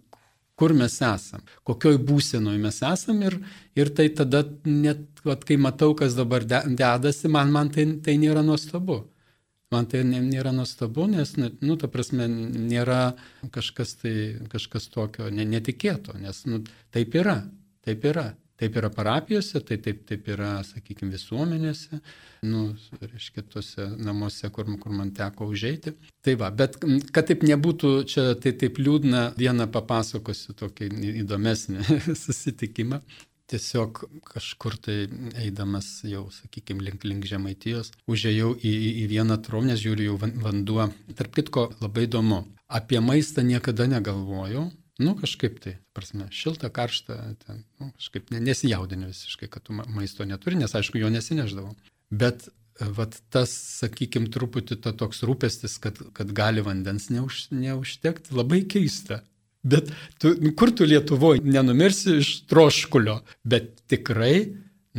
kur 0.58 0.74
mes 0.78 0.96
esam, 1.06 1.44
kokioj 1.68 2.00
būsenoj 2.08 2.58
mes 2.62 2.80
esam 2.88 3.22
ir, 3.26 3.38
ir 3.78 3.92
tai 3.98 4.08
tada 4.16 4.44
net, 4.66 5.06
vat, 5.26 5.44
kai 5.46 5.58
matau, 5.58 5.94
kas 5.98 6.16
dabar 6.18 6.46
dedasi, 6.46 7.30
man, 7.30 7.52
man 7.54 7.70
tai, 7.74 7.88
tai 8.06 8.18
nėra 8.22 8.46
nuostabu. 8.46 9.04
Man 9.74 9.90
tai 9.90 10.04
nėra 10.06 10.54
nuostabu, 10.56 11.08
nes, 11.10 11.36
nu, 11.38 11.76
ta 11.82 11.90
prasme, 11.92 12.28
nėra 12.30 13.02
kažkas, 13.56 13.98
tai, 14.04 14.14
kažkas 14.54 14.88
tokio 14.94 15.32
netikėto, 15.34 16.16
nes, 16.22 16.46
nu, 16.50 16.64
taip 16.94 17.20
yra, 17.20 17.42
taip 17.86 18.10
yra. 18.14 18.32
Taip 18.64 18.76
yra 18.78 18.88
parapijose, 18.94 19.60
tai 19.66 19.80
taip, 19.82 20.04
taip 20.08 20.28
yra, 20.30 20.52
sakykime, 20.64 21.10
visuomenėse, 21.12 21.98
nu, 22.46 22.62
reiškia, 23.02 23.42
tuose 23.50 23.88
namuose, 23.98 24.48
kur, 24.54 24.70
kur 24.80 24.94
man 24.94 25.10
teko 25.18 25.48
užeiti. 25.52 25.96
Tai 26.24 26.36
va, 26.40 26.52
bet 26.54 26.78
kad 26.78 27.28
taip 27.32 27.42
nebūtų 27.50 27.92
čia, 28.14 28.28
tai 28.40 28.54
taip 28.62 28.78
liūdna, 28.78 29.24
vieną 29.42 29.68
papasakosiu 29.74 30.54
tokį 30.62 30.92
įdomesnį 31.26 32.00
susitikimą 32.24 33.02
tiesiog 33.52 34.04
kažkur 34.28 34.78
tai 34.82 34.98
eidamas 35.42 35.88
jau, 36.08 36.28
sakykime, 36.34 36.84
link, 36.86 37.04
link 37.08 37.28
žemaitijos, 37.30 37.92
užėjau 38.10 38.54
į, 38.56 38.74
į 39.04 39.08
vieną 39.12 39.40
tromnę, 39.46 39.76
žiūriu 39.80 40.12
jau 40.14 40.20
vanduo. 40.22 40.88
Tarp 41.18 41.36
kitko, 41.36 41.68
labai 41.84 42.08
įdomu. 42.08 42.44
Apie 42.74 43.02
maistą 43.04 43.44
niekada 43.46 43.88
negalvojau. 43.92 44.70
Nu, 45.02 45.16
kažkaip 45.18 45.58
tai, 45.62 45.78
prasme, 45.98 46.28
šilta, 46.34 46.70
karšta, 46.74 47.18
ten, 47.42 47.64
nu, 47.82 47.90
kažkaip 47.98 48.30
nesijaudinė 48.34 49.10
visiškai, 49.10 49.50
kad 49.52 49.66
tu 49.66 49.74
maisto 49.74 50.26
neturi, 50.30 50.60
nes 50.60 50.76
aišku, 50.78 51.02
jo 51.02 51.10
nesineždavau. 51.14 51.74
Bet 52.14 52.46
vat 52.80 53.18
tas, 53.34 53.52
sakykime, 53.82 54.30
truputį 54.34 54.78
ta 54.86 54.94
toks 54.98 55.24
rūpestis, 55.26 55.80
kad, 55.82 56.00
kad 56.14 56.34
gali 56.36 56.62
vandens 56.66 57.10
neuž, 57.14 57.48
neužtekti, 57.54 58.34
labai 58.38 58.64
keista. 58.70 59.22
Bet 59.64 59.92
tu, 60.20 60.34
nu, 60.42 60.52
kur 60.60 60.74
tu 60.76 60.86
Lietuvoje 60.88 61.44
nenumirsi 61.48 62.18
iš 62.20 62.32
troškulio, 62.52 63.22
bet 63.48 63.70
tikrai, 63.92 64.50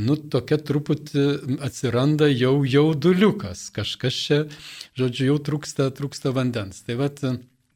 nu, 0.01 0.17
tokia 0.17 0.57
truputį 0.59 1.25
atsiranda 1.65 2.31
jau 2.33 2.57
jauduliukas, 2.65 3.69
kažkas 3.77 4.21
čia, 4.27 4.39
žodžiu, 4.97 5.35
jau 5.35 5.41
trūksta, 5.51 5.91
trūksta 5.95 6.33
vandens. 6.35 6.81
Tai 6.87 6.97
vad, 7.03 7.21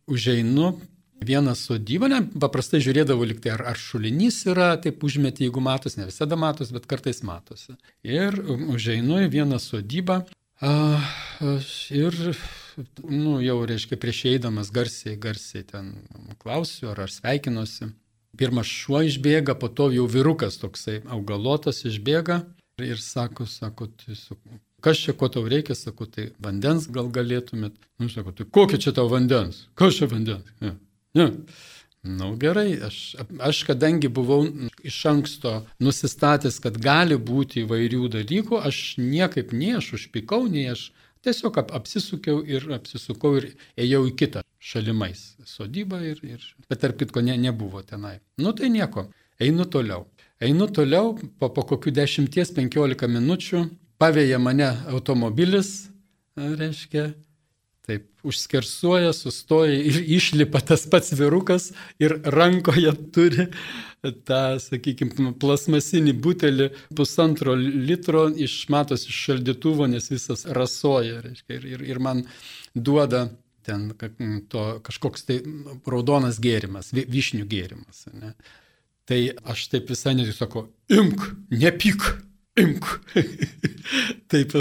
užeinu 0.08 0.72
vieną 1.20 1.54
sodybą, 1.58 2.08
ne, 2.08 2.22
paprastai 2.40 2.80
žiūrėdavau 2.84 3.26
liktai, 3.28 3.52
ar, 3.56 3.64
ar 3.74 3.78
šulinys 3.80 4.40
yra, 4.48 4.70
taip 4.80 5.02
užmeti, 5.04 5.44
jeigu 5.46 5.60
matos, 5.62 5.98
ne 5.98 6.06
visada 6.08 6.38
matos, 6.38 6.70
bet 6.74 6.86
kartais 6.90 7.20
matosi. 7.26 7.74
Ir 8.06 8.38
užeinu 8.46 9.24
į 9.26 9.32
vieną 9.34 9.58
sodybą 9.62 10.22
a, 10.62 10.72
ir 11.90 12.16
nu, 13.08 13.38
jau, 13.42 13.58
reiškia, 13.66 13.98
prieš 14.00 14.24
eidamas 14.32 14.70
garsiai, 14.74 15.16
garsiai 15.20 15.64
ten 15.66 15.94
klausiu, 16.42 16.92
ar 16.92 17.06
aš 17.06 17.18
sveikinuosi. 17.18 17.90
Pirmas 18.38 18.68
šuo 18.70 19.00
išbėga, 19.08 19.56
po 19.58 19.70
to 19.72 19.88
jau 19.90 20.04
virukas 20.10 20.60
toksai 20.60 21.00
augalotas 21.10 21.82
išbėga 21.88 22.42
ir 22.84 23.00
sako, 23.02 23.46
sako, 23.50 23.88
tai, 23.98 24.14
kas 24.84 25.00
čia, 25.02 25.14
ko 25.18 25.30
tau 25.32 25.48
reikia, 25.48 25.74
sako, 25.74 26.06
tai 26.06 26.28
vandens 26.42 26.86
gal 26.94 27.10
galėtumėt. 27.14 27.80
Nu, 27.98 28.10
sako, 28.12 28.36
tai 28.36 28.46
kokia 28.58 28.78
čia 28.84 28.94
tau 28.94 29.08
vandens? 29.10 29.64
Kas 29.78 29.98
čia 29.98 30.10
vandens? 30.10 30.46
Ne. 30.62 30.76
ne. 31.18 31.32
Na 32.08 32.28
nu, 32.28 32.36
gerai, 32.38 32.76
aš, 32.86 33.16
aš 33.42 33.64
kadangi 33.66 34.08
buvau 34.08 34.44
iš 34.86 35.00
anksto 35.10 35.56
nusistatęs, 35.82 36.60
kad 36.62 36.78
gali 36.78 37.18
būti 37.18 37.64
įvairių 37.64 38.06
dalykų, 38.14 38.60
aš 38.70 38.78
niekaip 39.02 39.50
nei 39.52 39.74
aš 39.80 39.90
užpikau, 39.98 40.44
nei 40.46 40.68
aš 40.70 40.92
Tiesiog 41.28 41.58
ap, 41.60 41.72
apsisukiau 41.76 42.38
ir 42.48 42.64
apsisukau 42.72 43.34
ir 43.36 43.50
ėjau 43.76 44.06
į 44.08 44.12
kitą 44.16 44.42
šalimais 44.64 45.34
sodybą, 45.44 45.98
ir, 46.00 46.22
ir, 46.24 46.46
bet 46.70 46.80
tarp 46.80 46.96
kitko 47.02 47.20
ne, 47.20 47.34
nebuvo 47.36 47.82
tenai. 47.84 48.14
Nu 48.40 48.54
tai 48.56 48.70
nieko, 48.72 49.04
einu 49.36 49.66
toliau. 49.68 50.06
Einu 50.40 50.70
toliau, 50.72 51.12
po, 51.36 51.50
po 51.52 51.66
kokių 51.68 51.92
10-15 51.98 53.12
minučių 53.12 53.60
pavėja 54.00 54.40
mane 54.40 54.70
automobilis, 54.88 55.90
reiškia, 56.38 57.10
Taip, 57.88 58.04
užskersuoja, 58.28 59.14
sustoja 59.16 59.72
ir 59.72 60.02
išlipa 60.18 60.60
tas 60.60 60.82
pats 60.92 61.14
virukas 61.16 61.70
ir 62.02 62.18
rankoje 62.34 62.92
turi 63.16 63.46
tą, 64.28 64.58
sakykime, 64.60 65.32
plasmasinį 65.40 66.12
butelį 66.20 66.68
pusantro 66.98 67.56
litro 67.56 68.26
iš 68.28 68.58
matos 68.68 69.06
iš 69.08 69.22
šaldytuvo, 69.30 69.88
nes 69.88 70.10
visas 70.12 70.44
rasoja. 70.44 71.22
Reiškia, 71.24 71.56
ir, 71.56 71.66
ir, 71.72 71.86
ir 71.94 72.02
man 72.04 72.22
duoda 72.76 73.30
ten 73.64 73.88
to 74.52 74.68
kažkoks 74.84 75.24
tai 75.28 75.40
raudonas 75.88 76.38
gėrimas, 76.44 76.92
vyšnių 76.92 77.48
gėrimas. 77.48 78.04
Ne? 78.12 78.34
Tai 79.08 79.24
aš 79.48 79.68
taip 79.72 79.88
visai 79.88 80.12
netik 80.16 80.36
sakau, 80.36 80.68
imk, 80.92 81.24
nepyk 81.56 82.04
imk. 82.62 82.88
Taip, 84.30 84.52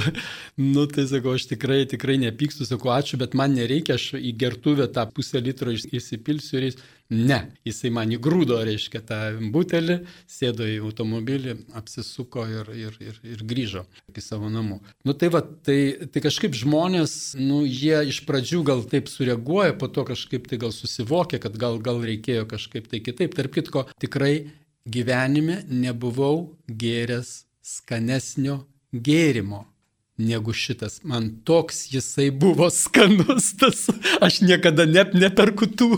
nu 0.55 0.85
tai 0.87 1.03
sakau, 1.09 1.33
aš 1.35 1.47
tikrai, 1.49 1.81
tikrai 1.89 2.15
nepykstu, 2.21 2.65
sakau, 2.67 2.93
ačiū, 2.95 3.19
bet 3.19 3.33
man 3.35 3.55
nereikia, 3.57 3.97
aš 3.97 4.13
į 4.15 4.31
gertuvę 4.39 4.87
tą 4.95 5.03
pusę 5.11 5.41
litro 5.43 5.73
įsipilsiu 5.73 6.59
ir 6.59 6.67
jis, 6.69 6.77
ne, 7.11 7.39
jisai 7.67 7.91
man 7.91 8.13
įgrūdo, 8.15 8.59
reiškia, 8.67 9.01
tą 9.07 9.19
butelį, 9.51 9.97
sėdo 10.31 10.67
į 10.67 10.77
automobilį, 10.87 11.57
apsisuko 11.79 12.45
ir, 12.51 12.71
ir, 12.75 12.95
ir, 13.03 13.17
ir 13.35 13.43
grįžo 13.47 13.83
į 14.15 14.23
savo 14.23 14.51
namų. 14.53 14.79
Nu 15.07 15.15
tai 15.19 15.31
va, 15.33 15.41
tai, 15.43 15.79
tai 16.13 16.23
kažkaip 16.23 16.55
žmonės, 16.55 17.35
nu 17.41 17.63
jie 17.65 17.99
iš 18.11 18.21
pradžių 18.27 18.61
gal 18.71 18.85
taip 18.87 19.11
sureaguoja, 19.11 19.75
po 19.79 19.91
to 19.91 20.07
kažkaip 20.07 20.47
tai 20.47 20.61
gal 20.63 20.71
susivokia, 20.75 21.41
kad 21.43 21.59
gal, 21.59 21.81
gal 21.83 21.99
reikėjo 22.03 22.47
kažkaip 22.47 22.87
tai 22.91 23.03
kitaip. 23.03 23.35
Tarp 23.35 23.59
kitko, 23.59 23.83
tikrai 23.99 24.47
gyvenime 24.87 25.61
nebuvau 25.67 26.55
gėręs 26.71 27.46
skanesnio 27.67 28.61
gėrimo 28.93 29.65
negu 30.17 30.53
šitas. 30.53 31.01
Man 31.03 31.29
toks 31.45 31.83
jisai 31.91 32.29
buvo 32.31 32.69
skanus, 32.73 33.51
tas 33.59 33.85
aš 34.23 34.39
niekada 34.41 34.87
net 34.89 35.13
neperku 35.13 35.67
tų, 35.69 35.89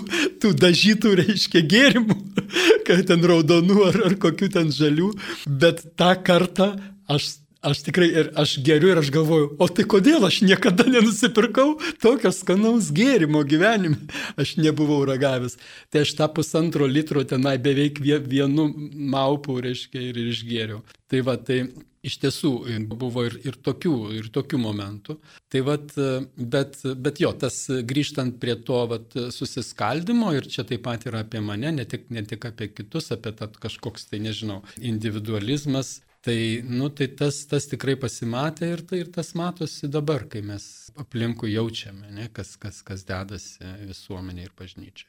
tų 0.41 0.53
dažytų, 0.59 1.13
reiškia, 1.21 1.63
gėrimų, 1.73 2.17
kad 2.87 3.05
ten 3.11 3.23
raudonų 3.31 3.77
ar, 3.91 3.99
ar 4.09 4.17
kokių 4.25 4.49
ten 4.57 4.73
žalių, 4.75 5.13
bet 5.61 5.85
tą 5.99 6.15
kartą 6.25 6.73
aš 7.07 7.35
aš 7.61 7.83
tikrai 7.83 8.07
ir 8.21 8.31
aš 8.39 8.57
geriu 8.65 8.91
ir 8.93 9.01
aš 9.01 9.11
galvoju, 9.13 9.49
o 9.59 9.67
tai 9.67 9.85
kodėl 9.89 10.25
aš 10.27 10.41
niekada 10.47 10.85
nenusipirkau 10.87 11.75
tokio 12.03 12.31
skanaus 12.35 12.91
gėrimo 12.95 13.43
gyvenime, 13.47 13.99
aš 14.39 14.55
nebuvau 14.61 15.01
ragavęs. 15.09 15.57
Tai 15.91 16.05
aš 16.05 16.15
tą 16.19 16.29
pusantro 16.33 16.87
litro 16.87 17.25
tenai 17.27 17.57
beveik 17.61 18.01
vienu 18.03 18.69
maupu, 19.13 19.59
reiškia, 19.63 20.09
ir 20.11 20.23
išgėriau. 20.29 20.83
Tai 21.09 21.23
va, 21.25 21.35
tai 21.41 21.63
iš 22.05 22.15
tiesų 22.21 22.51
buvo 22.87 23.25
ir, 23.27 23.35
ir, 23.43 23.57
tokių, 23.59 23.93
ir 24.19 24.29
tokių 24.33 24.59
momentų. 24.61 25.17
Tai 25.51 25.61
vat, 25.67 25.95
bet, 26.37 26.77
bet 26.95 27.19
jo, 27.19 27.31
tas 27.35 27.57
grįžtant 27.67 28.37
prie 28.39 28.55
to 28.65 28.83
vat, 28.91 29.17
susiskaldimo 29.35 30.31
ir 30.37 30.47
čia 30.47 30.63
taip 30.67 30.85
pat 30.87 31.07
yra 31.09 31.25
apie 31.25 31.41
mane, 31.43 31.73
ne 31.75 31.87
tik, 31.89 32.07
ne 32.13 32.23
tik 32.27 32.47
apie 32.51 32.69
kitus, 32.71 33.11
apie 33.15 33.33
tą 33.35 33.49
kažkoks 33.51 34.07
tai, 34.11 34.21
nežinau, 34.23 34.61
individualizmas, 34.79 35.99
Tai, 36.25 36.63
nu, 36.67 36.89
tai 36.91 37.07
tas, 37.15 37.45
tas 37.47 37.69
tikrai 37.71 37.95
pasimatė 37.95 38.73
ir, 38.73 38.81
tai, 38.83 38.99
ir 39.05 39.11
tas 39.15 39.31
matosi 39.39 39.87
dabar, 39.87 40.25
kai 40.27 40.41
mes 40.43 40.65
aplinkui 40.99 41.53
jaučiame, 41.53 42.11
ne, 42.11 42.27
kas, 42.35 42.57
kas, 42.59 42.81
kas 42.83 43.05
dedasi 43.07 43.63
visuomenė 43.87 44.49
ir 44.49 44.51
bažnyčiai. 44.59 45.07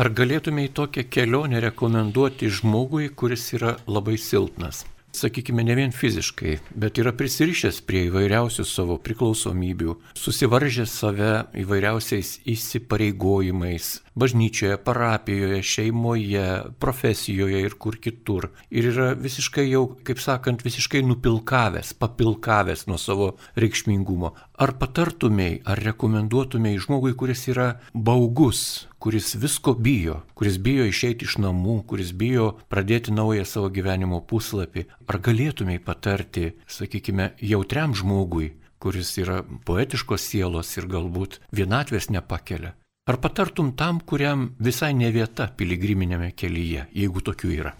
Ar 0.00 0.12
galėtumėjai 0.16 0.72
tokią 0.76 1.06
kelionę 1.12 1.64
rekomenduoti 1.64 2.52
žmogui, 2.60 3.08
kuris 3.08 3.48
yra 3.56 3.78
labai 3.88 4.20
silpnas? 4.20 4.84
sakykime, 5.12 5.64
ne 5.64 5.74
vien 5.74 5.92
fiziškai, 5.94 6.56
bet 6.78 6.98
yra 7.02 7.12
prisirišęs 7.16 7.80
prie 7.86 8.04
įvairiausių 8.08 8.66
savo 8.68 8.96
priklausomybių, 9.02 9.96
susivaržęs 10.18 10.94
save 11.02 11.32
įvairiausiais 11.62 12.36
įsipareigojimais 12.50 13.96
bažnyčioje, 14.20 14.76
parapijoje, 14.84 15.62
šeimoje, 15.64 16.46
profesijoje 16.82 17.62
ir 17.64 17.76
kur 17.80 17.96
kitur. 18.02 18.50
Ir 18.70 18.90
yra 18.92 19.08
visiškai 19.16 19.66
jau, 19.70 19.86
kaip 20.06 20.20
sakant, 20.22 20.64
visiškai 20.66 21.02
nupilkavęs, 21.06 21.94
papilkavęs 22.00 22.86
nuo 22.90 23.00
savo 23.00 23.32
reikšmingumo. 23.60 24.34
Ar 24.60 24.74
patartumėj, 24.76 25.62
ar 25.64 25.80
rekomenduotumėj 25.88 26.82
žmogui, 26.84 27.14
kuris 27.16 27.46
yra 27.48 27.68
baugus, 27.94 28.86
kuris 29.00 29.32
visko 29.40 29.74
bijo, 29.74 30.20
kuris 30.36 30.58
bijo 30.60 30.84
išeiti 30.88 31.24
iš 31.24 31.38
namų, 31.40 31.80
kuris 31.88 32.12
bijo 32.12 32.50
pradėti 32.72 33.14
naują 33.16 33.46
savo 33.48 33.70
gyvenimo 33.72 34.20
puslapį, 34.20 34.84
ar 35.08 35.20
galėtumėj 35.24 35.80
patarti, 35.86 36.50
sakykime, 36.68 37.32
jautriam 37.40 37.96
žmogui, 37.96 38.52
kuris 38.80 39.16
yra 39.20 39.40
poetiškos 39.68 40.28
sielos 40.32 40.76
ir 40.76 40.88
galbūt 40.92 41.40
vienatvės 41.56 42.12
nepakelia? 42.12 42.74
Ar 43.10 43.16
patartum 43.18 43.72
tam, 43.74 43.96
kuriam 44.06 44.42
visai 44.62 44.92
ne 44.94 45.08
vieta 45.10 45.48
piligriminėme 45.58 46.28
kelyje, 46.38 46.84
jeigu 46.94 47.22
tokių 47.26 47.48
yra? 47.56 47.72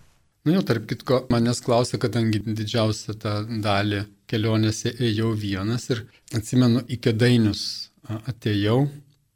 Na 0.43 0.51
nu 0.51 0.57
jau, 0.57 0.63
tarp 0.67 0.89
kitko, 0.91 1.19
manęs 1.31 1.61
klausė, 1.63 2.01
kadangi 2.03 2.41
didžiausią 2.43 3.15
tą 3.23 3.35
dalį 3.63 4.01
kelionėse 4.33 4.91
ėjau 4.99 5.31
vienas 5.39 5.87
ir 5.95 6.01
atsimenu, 6.35 6.83
į 6.83 6.99
kedainius 7.05 7.63
atėjau 8.33 8.81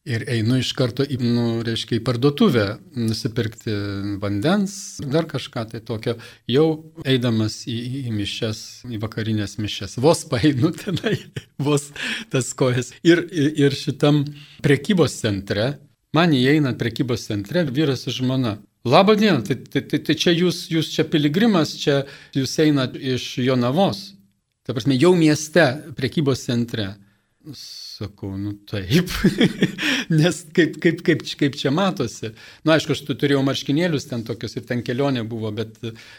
Ir 0.05 0.21
einu 0.29 0.59
iš 0.61 0.75
karto 0.77 1.01
į, 1.01 1.17
nu, 1.17 1.45
reiškia, 1.65 1.97
į 1.97 2.03
parduotuvę 2.05 2.65
nusipirkti 3.01 3.73
vandens, 4.21 4.75
dar 5.01 5.25
kažką 5.25 5.63
tai 5.71 5.79
tokio, 5.81 6.19
jau 6.45 6.67
eidamas 7.09 7.63
į, 7.65 7.77
į 8.03 8.13
mišes, 8.13 8.59
į 8.93 9.01
vakarinės 9.01 9.57
mišes. 9.57 9.97
Vos 10.05 10.27
paeinu 10.29 10.75
tenai, 10.77 11.15
vos 11.67 11.87
tas 12.29 12.51
kojas. 12.53 12.93
Ir, 13.01 13.23
ir 13.33 13.73
šitam 13.81 14.27
prekybos 14.65 15.17
centre, 15.23 15.79
man 16.13 16.37
įeinant 16.37 16.77
prekybos 16.81 17.25
centre, 17.31 17.65
vyras 17.65 18.05
ir 18.05 18.19
žmona. 18.19 18.59
Labą 18.85 19.15
dieną, 19.17 19.41
tai, 19.49 19.57
tai, 19.57 19.87
tai, 19.89 20.03
tai 20.05 20.19
čia 20.21 20.37
jūs, 20.37 20.67
jūs 20.69 20.91
čia 20.93 21.07
piligrimas, 21.09 21.73
čia 21.81 22.03
jūs 22.37 22.59
einat 22.61 22.93
iš 23.01 23.39
Jonavos. 23.41 24.11
Ta 24.69 24.77
prasme, 24.77 25.01
jau 25.01 25.15
mieste, 25.17 25.65
prekybos 25.97 26.45
centre 26.45 26.91
Sakau, 27.95 28.33
nu 28.35 28.53
taip, 28.67 29.11
nes 30.21 30.39
kaip, 30.57 30.81
kaip, 30.83 31.03
kaip, 31.07 31.21
kaip 31.39 31.55
čia 31.55 31.71
matosi. 31.71 32.33
Na, 32.33 32.33
nu, 32.67 32.73
aišku, 32.75 32.95
aš 32.97 33.03
tu 33.07 33.15
turėjau 33.15 33.45
marškinėlius 33.47 34.09
ten 34.11 34.25
tokius 34.27 34.57
ir 34.59 34.65
ten 34.67 34.81
kelionė 34.83 35.23
buvo, 35.31 35.53
bet, 35.55 35.77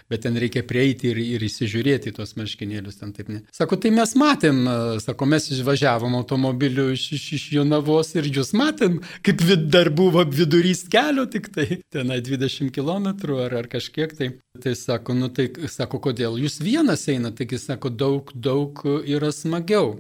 bet 0.08 0.24
ten 0.24 0.40
reikia 0.40 0.64
prieiti 0.64 1.10
ir, 1.12 1.20
ir 1.20 1.44
įsižiūrėti 1.44 2.14
į 2.14 2.16
tos 2.16 2.32
marškinėlius 2.40 3.02
ten 3.02 3.12
taip 3.18 3.34
ne. 3.34 3.42
Sako, 3.58 3.76
tai 3.84 3.92
mes 3.98 4.16
matėm, 4.16 4.62
sako, 5.04 5.28
mes 5.34 5.50
išvažiavom 5.52 6.16
automobiliu 6.22 6.88
iš, 6.96 7.10
iš, 7.20 7.28
iš 7.42 7.50
Jonavos 7.58 8.14
ir 8.16 8.32
jūs 8.32 8.54
matėm, 8.56 9.02
kaip 9.28 9.44
vid, 9.44 9.68
dar 9.76 9.92
buvo 9.92 10.24
vidurys 10.24 10.86
kelio 10.88 11.28
tik 11.28 11.52
tai, 11.60 11.82
tenai 11.92 12.22
20 12.24 12.72
km 12.72 13.36
ar, 13.42 13.60
ar 13.66 13.72
kažkiek 13.76 14.16
tai. 14.16 14.32
Tai 14.64 14.78
sako, 14.80 15.20
nu 15.20 15.28
tai 15.28 15.50
sako, 15.68 16.00
kodėl 16.08 16.40
jūs 16.40 16.62
vienas 16.64 17.04
einate, 17.12 17.44
taigi 17.44 17.60
sako, 17.60 17.92
daug, 17.92 18.32
daug 18.32 18.80
yra 19.04 19.36
smagiau 19.36 19.98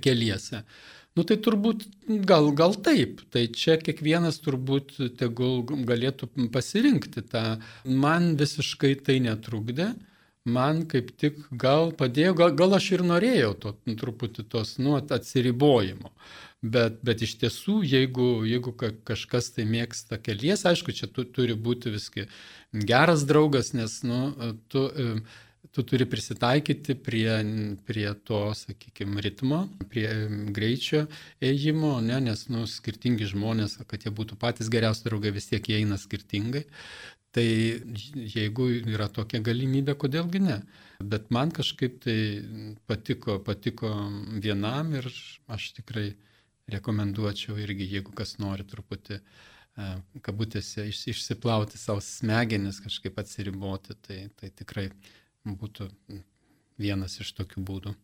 keliese. 0.00 0.64
Nu 1.14 1.22
tai 1.22 1.36
turbūt 1.38 1.84
gal, 2.26 2.48
gal 2.58 2.72
taip, 2.82 3.20
tai 3.30 3.44
čia 3.54 3.76
kiekvienas 3.78 4.40
turbūt 4.42 4.96
tegul 5.20 5.62
galėtų 5.86 6.26
pasirinkti 6.54 7.22
tą. 7.30 7.44
Man 7.86 8.32
visiškai 8.40 8.96
tai 9.06 9.20
netrukdė, 9.22 9.92
man 10.56 10.82
kaip 10.90 11.12
tik 11.22 11.38
gal 11.54 11.92
padėjo, 11.94 12.34
gal, 12.40 12.56
gal 12.58 12.74
aš 12.80 12.90
ir 12.96 13.06
norėjau 13.06 13.52
to 13.62 13.74
truputį 14.02 14.46
tos 14.50 14.74
nu, 14.82 14.96
atsiribojimo. 14.98 16.10
Bet, 16.64 16.98
bet 17.06 17.22
iš 17.22 17.36
tiesų, 17.44 17.82
jeigu, 17.86 18.28
jeigu 18.48 18.74
kažkas 19.06 19.52
tai 19.54 19.68
mėgsta 19.70 20.18
kelies, 20.18 20.66
aišku, 20.66 20.96
čia 20.96 21.06
tu, 21.06 21.22
turi 21.28 21.54
būti 21.54 21.94
viskai 21.94 22.26
geras 22.72 23.22
draugas, 23.28 23.70
nes 23.76 24.00
nu, 24.02 24.32
tu 24.72 24.88
tu 25.74 25.82
turi 25.82 26.06
prisitaikyti 26.06 26.94
prie, 27.02 27.30
prie 27.86 28.06
to, 28.28 28.40
sakykime, 28.54 29.18
ritmo, 29.24 29.64
prie 29.90 30.06
greičio 30.54 31.04
ėjimo, 31.42 31.96
ne, 32.04 32.20
nes 32.28 32.46
nu, 32.52 32.62
skirtingi 32.70 33.26
žmonės, 33.32 33.80
kad 33.90 34.06
jie 34.06 34.12
būtų 34.14 34.38
patys 34.38 34.70
geriausi 34.70 35.06
draugai, 35.08 35.34
vis 35.34 35.50
tiek 35.50 35.66
jie 35.66 35.80
eina 35.82 35.98
skirtingai. 35.98 36.62
Tai 37.34 37.46
jeigu 38.30 38.68
yra 38.94 39.08
tokia 39.10 39.40
galimybė, 39.42 39.96
kodėlgi 39.98 40.44
ne. 40.44 40.60
Bet 41.02 41.32
man 41.34 41.50
kažkaip 41.50 41.96
tai 42.04 42.18
patiko, 42.86 43.40
patiko 43.42 43.90
vienam 44.44 44.94
ir 44.94 45.08
aš 45.50 45.72
tikrai 45.80 46.12
rekomenduočiau 46.70 47.58
irgi, 47.58 47.90
jeigu 47.96 48.14
kas 48.14 48.36
nori 48.38 48.62
truputį 48.70 49.18
e, 49.18 49.90
kabutėse 50.22 50.86
išsiplauti 50.86 51.82
savo 51.82 51.98
smegenis, 51.98 52.78
kažkaip 52.86 53.18
atsiriboti, 53.20 53.98
tai, 54.06 54.20
tai 54.38 54.54
tikrai 54.54 54.86
būtų 55.44 55.88
vienas 56.80 57.20
iš 57.20 57.34
tokių 57.38 57.64
būdų. 57.68 57.94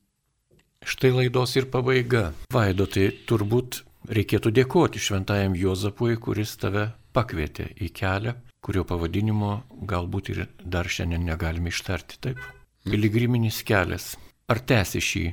Štai 0.80 1.11
laidos 1.12 1.57
ir 1.61 1.68
pabaiga. 1.72 2.30
Vaido, 2.53 2.86
tai 2.88 3.11
turbūt 3.28 3.82
reikėtų 4.09 4.53
dėkoti 4.57 5.03
šventajam 5.03 5.57
Jozapui, 5.59 6.16
kuris 6.16 6.55
tave 6.61 6.86
pakvietė 7.12 7.68
į 7.76 7.91
kelią, 7.93 8.34
kurio 8.64 8.86
pavadinimo 8.88 9.53
galbūt 9.91 10.32
ir 10.32 10.47
dar 10.64 10.88
šiandien 10.88 11.26
negalime 11.28 11.72
ištarti. 11.72 12.20
Taip. 12.24 12.41
Piligriminis 12.88 13.61
kelias. 13.66 14.14
Ar 14.49 14.62
tęsi 14.64 15.03
šį 15.05 15.24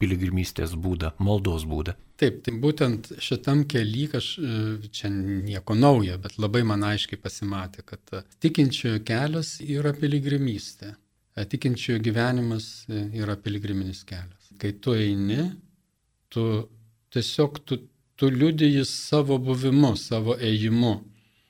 piligrimystės 0.00 0.72
būdą, 0.80 1.12
maldos 1.20 1.66
būdą? 1.68 1.94
Taip, 2.16 2.40
tai 2.44 2.54
būtent 2.56 3.10
šitam 3.20 3.66
keli 3.68 4.06
kaž, 4.08 4.30
čia 4.96 5.10
nieko 5.12 5.76
naujo, 5.76 6.16
bet 6.20 6.38
labai 6.40 6.62
man 6.64 6.86
aiškiai 6.88 7.20
pasimatė, 7.20 7.84
kad 7.84 8.22
tikinčiojo 8.40 9.02
kelias 9.04 9.58
yra 9.60 9.92
piligrimystė. 9.96 10.94
Tikinčiojo 11.36 12.00
gyvenimas 12.00 12.86
yra 12.88 13.36
piligriminis 13.36 14.04
kelias. 14.08 14.48
Kai 14.56 14.72
tu 14.80 14.94
eini, 14.96 15.50
tu 16.32 16.46
tiesiog 17.12 17.60
tu, 17.68 17.78
tu 18.16 18.30
liudiji 18.32 18.84
savo 18.88 19.36
buvimu, 19.38 19.92
savo 20.00 20.38
ėjimu. 20.40 20.94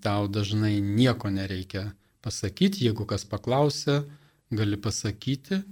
Tau 0.02 0.26
dažnai 0.30 0.80
nieko 0.82 1.30
nereikia 1.30 1.92
pasakyti, 2.22 2.84
jeigu 2.86 3.06
kas 3.06 3.24
paklausia, 3.30 4.02
gali 4.50 4.76
pasakyti, 4.78 5.62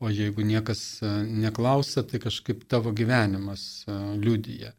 O 0.00 0.08
jeigu 0.08 0.40
niekas 0.40 1.02
e, 1.04 1.08
neklausia, 1.44 2.02
tai 2.08 2.18
kažkaip 2.22 2.64
tavo 2.72 2.92
gyvenimas 2.96 3.84
e, 3.84 3.96
liudyja. 4.16 4.72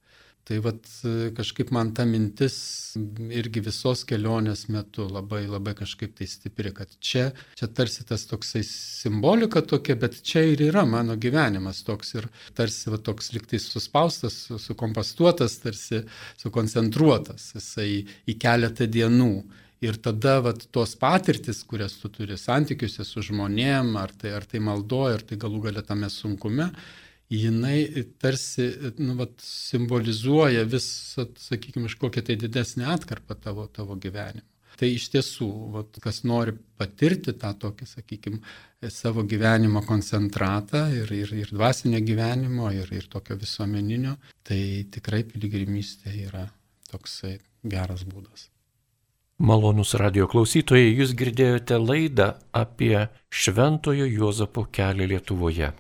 Tai 0.48 0.58
vat 0.66 0.88
kažkaip 1.38 1.70
man 1.76 1.92
ta 1.94 2.02
mintis 2.10 2.56
irgi 3.30 3.62
visos 3.62 4.02
kelionės 4.10 4.66
metu 4.74 5.06
labai 5.06 5.44
labai 5.46 5.76
kažkaip 5.78 6.16
tai 6.18 6.26
stipri, 6.30 6.72
kad 6.74 6.90
čia, 7.00 7.28
čia 7.60 7.70
tarsi 7.70 8.06
tas 8.10 8.26
toksai 8.30 8.64
simbolika 8.66 9.62
tokia, 9.62 9.96
bet 10.02 10.18
čia 10.26 10.42
ir 10.50 10.64
yra 10.72 10.84
mano 10.90 11.14
gyvenimas 11.14 11.84
toks 11.86 12.16
ir 12.18 12.28
tarsi 12.58 12.90
va, 12.90 12.98
toks 12.98 13.30
liktai 13.36 13.62
suspaustas, 13.62 14.48
sukompastuotas, 14.66 15.60
tarsi 15.62 16.02
sukoncentruotas 16.42 17.52
jisai 17.60 17.92
į 18.26 18.38
keletą 18.42 18.90
dienų. 18.90 19.34
Ir 19.82 19.98
tada 19.98 20.36
vat, 20.46 20.68
tos 20.70 20.92
patirtis, 21.02 21.64
kurias 21.66 21.96
tu 21.98 22.10
turi 22.14 22.36
santykiuose 22.38 23.06
su 23.06 23.24
žmonėm, 23.26 23.96
ar 23.98 24.12
tai, 24.14 24.36
ar 24.38 24.46
tai 24.46 24.62
maldoja, 24.62 25.16
ar 25.18 25.24
tai 25.26 25.40
galų 25.42 25.64
galia 25.64 25.82
tame 25.86 26.10
sunkume, 26.14 26.68
jinai 27.32 28.06
tarsi 28.20 28.68
nu, 29.00 29.16
vat, 29.20 29.38
simbolizuoja 29.40 30.66
vis, 30.68 30.88
sakykime, 31.16 31.88
iš 31.88 31.96
kokią 32.02 32.26
tai 32.28 32.38
didesnį 32.40 32.88
atkarpą 32.92 33.38
tavo, 33.40 33.68
tavo 33.72 33.96
gyvenimo. 33.96 34.48
Tai 34.80 34.88
iš 34.90 35.10
tiesų, 35.14 35.48
vat, 35.76 35.98
kas 36.02 36.24
nori 36.26 36.56
patirti 36.80 37.36
tą 37.38 37.52
tokį, 37.62 37.86
sakykime, 37.86 38.40
savo 38.90 39.22
gyvenimo 39.30 39.84
koncentratą 39.86 40.88
ir, 40.96 41.12
ir, 41.14 41.34
ir 41.44 41.52
dvasinio 41.54 42.00
gyvenimo, 42.02 42.72
ir, 42.74 42.90
ir 42.96 43.06
tokio 43.12 43.38
visuomeninio, 43.38 44.16
tai 44.48 44.88
tikrai 44.92 45.22
piligrimystė 45.28 46.16
yra 46.24 46.48
toksai 46.90 47.36
geras 47.62 48.08
būdas. 48.08 48.48
Malonus 49.42 49.94
radio 49.98 50.28
klausytojai, 50.30 50.92
jūs 50.98 51.16
girdėjote 51.18 51.78
laidą 51.82 52.28
apie 52.54 53.08
Šventojo 53.34 54.06
Juozapo 54.06 54.68
kelią 54.70 55.08
Lietuvoje. 55.14 55.72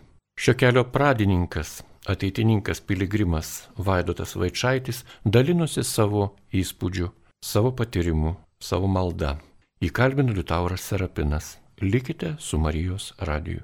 Šio 0.42 0.54
kelio 0.54 0.84
pradininkas, 0.84 1.84
ateitininkas 2.06 2.80
piligrimas 2.82 3.68
Vaidotas 3.78 4.32
Vaičaitis 4.36 5.04
dalinosi 5.24 5.84
savo 5.86 6.24
įspūdžių, 6.50 7.10
savo 7.46 7.70
patyrimu, 7.78 8.32
savo 8.58 8.90
malda. 8.90 9.36
Įkalbino 9.86 10.34
Liutauras 10.34 10.88
Serapinas. 10.90 11.52
Likite 11.82 12.34
su 12.40 12.58
Marijos 12.58 13.14
radiju. 13.20 13.62